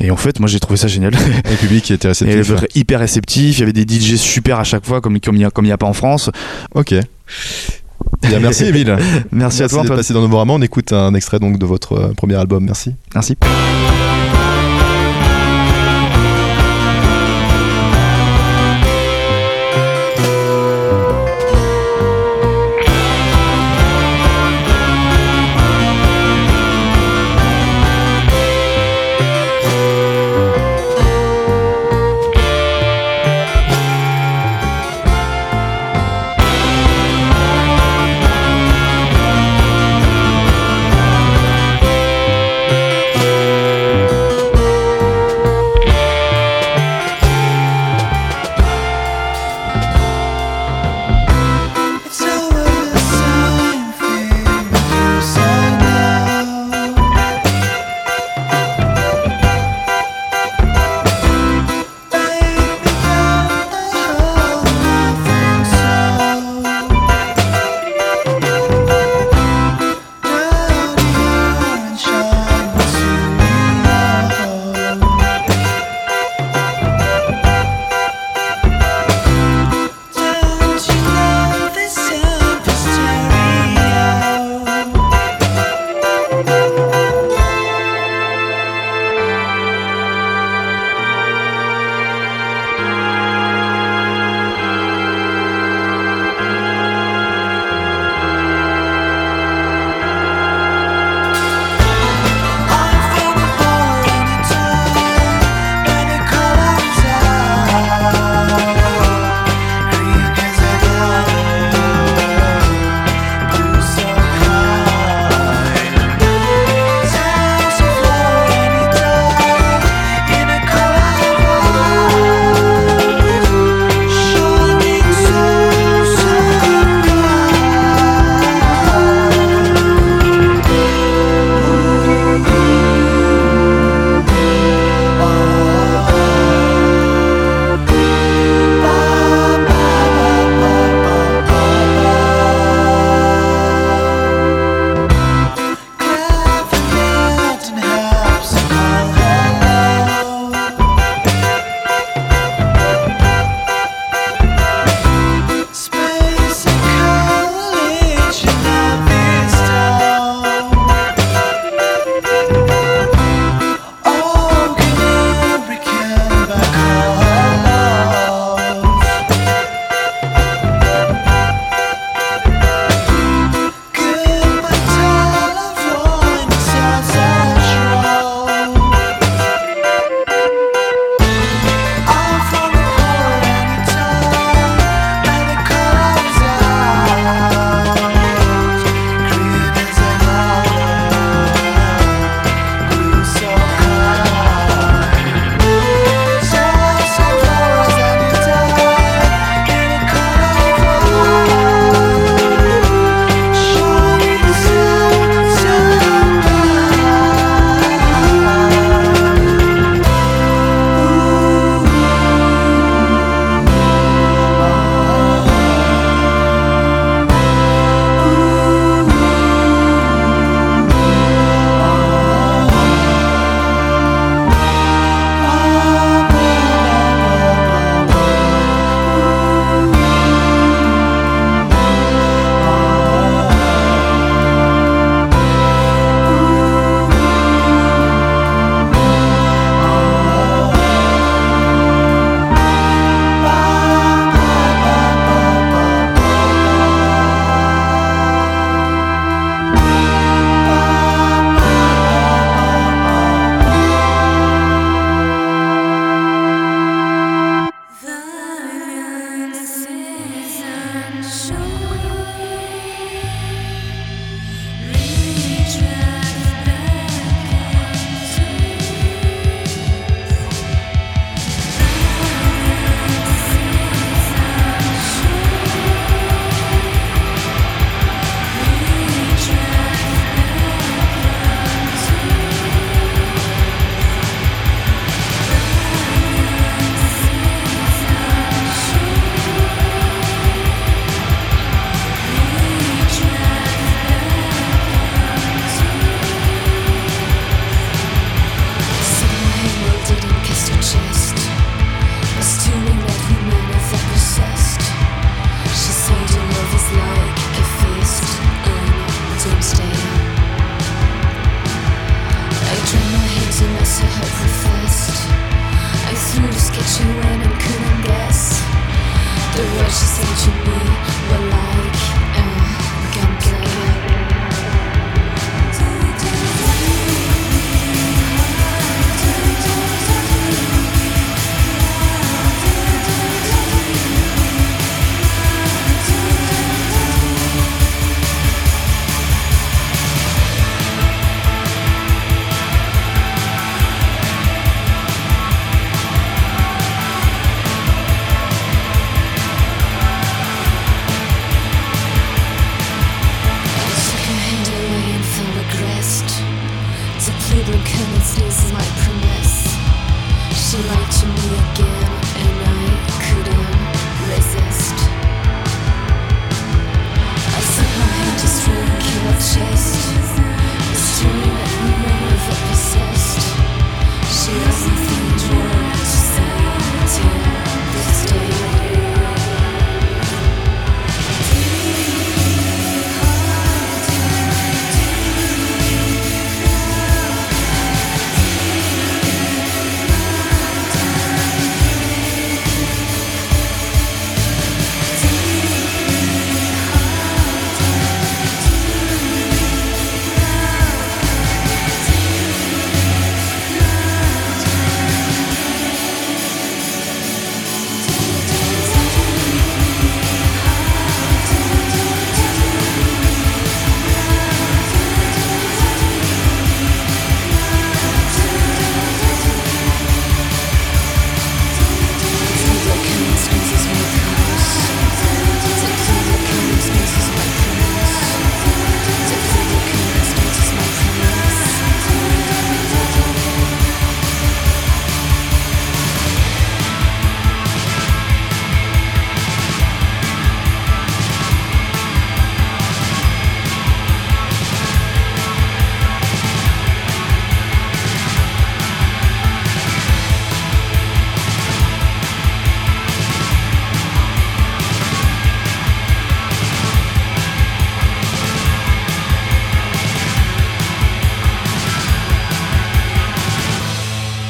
Et 0.00 0.10
en 0.10 0.16
fait, 0.16 0.40
moi, 0.40 0.48
j'ai 0.48 0.60
trouvé 0.60 0.76
ça 0.76 0.88
génial. 0.88 1.12
le 1.12 1.56
public 1.56 1.84
qui 1.84 1.92
était 1.92 2.06
Et 2.08 2.10
réceptif. 2.10 2.48
le- 2.48 2.68
hyper 2.78 3.00
réceptif, 3.00 3.56
il 3.58 3.60
y 3.60 3.62
avait 3.62 3.72
des 3.72 3.82
DJ 3.86 4.16
super 4.16 4.58
à 4.58 4.64
chaque 4.64 4.84
fois, 4.84 5.00
comme 5.00 5.18
comme 5.20 5.36
il 5.36 5.38
n'y 5.38 5.44
a, 5.44 5.50
comme 5.50 5.64
il 5.64 5.68
y 5.68 5.72
a 5.72 5.78
pas 5.78 5.86
en 5.86 5.92
France. 5.92 6.30
Ok. 6.74 6.94
Bien, 8.22 8.38
merci 8.40 8.64
Emile. 8.64 8.96
Merci, 9.32 9.62
à 9.62 9.68
toi, 9.68 9.80
Antoine. 9.80 9.98
passé 9.98 10.12
dans 10.12 10.20
nos 10.20 10.26
Novorama. 10.26 10.52
On 10.54 10.62
écoute 10.62 10.92
un 10.92 11.14
extrait 11.14 11.38
donc 11.38 11.58
de 11.58 11.66
votre 11.66 11.92
euh, 11.94 12.12
premier 12.14 12.34
album. 12.34 12.64
Merci. 12.64 12.94
Merci. 13.14 13.36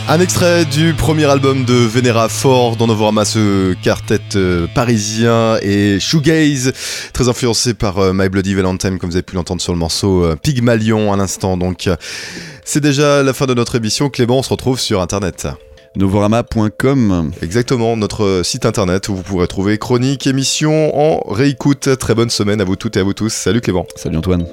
Un 0.06 0.20
extrait 0.20 0.66
du 0.66 0.92
premier 0.92 1.24
album 1.24 1.64
de 1.64 1.72
Venera 1.72 2.28
Fort 2.28 2.76
dans 2.76 2.86
Novorama, 2.86 3.24
ce 3.24 3.72
quartet 3.72 4.20
euh, 4.36 4.66
parisien 4.74 5.56
et 5.62 5.98
shoegaze, 5.98 6.72
très 7.14 7.30
influencé 7.30 7.72
par 7.72 7.98
euh, 7.98 8.12
My 8.12 8.28
Bloody 8.28 8.54
Valentine, 8.54 8.98
comme 8.98 9.08
vous 9.08 9.16
avez 9.16 9.22
pu 9.22 9.34
l'entendre 9.34 9.62
sur 9.62 9.72
le 9.72 9.78
morceau 9.78 10.24
euh, 10.24 10.36
Pygmalion 10.36 11.10
à 11.10 11.16
l'instant. 11.16 11.56
Donc, 11.56 11.88
c'est 12.64 12.80
déjà 12.80 13.22
la 13.22 13.32
fin 13.32 13.46
de 13.46 13.54
notre 13.54 13.76
émission. 13.76 14.10
Clément, 14.10 14.38
on 14.38 14.42
se 14.42 14.50
retrouve 14.50 14.78
sur 14.78 15.00
Internet. 15.00 15.48
Novorama.com. 15.96 17.30
Exactement, 17.40 17.96
notre 17.96 18.42
site 18.44 18.66
internet 18.66 19.08
où 19.08 19.14
vous 19.14 19.22
pourrez 19.22 19.46
trouver 19.46 19.78
chroniques, 19.78 20.26
émissions 20.26 20.94
en 20.98 21.32
réécoute. 21.32 21.96
Très 21.98 22.14
bonne 22.14 22.30
semaine 22.30 22.60
à 22.60 22.64
vous 22.64 22.76
toutes 22.76 22.98
et 22.98 23.00
à 23.00 23.04
vous 23.04 23.14
tous. 23.14 23.32
Salut 23.32 23.62
Clément. 23.62 23.86
Salut 23.96 24.18
Antoine. 24.18 24.44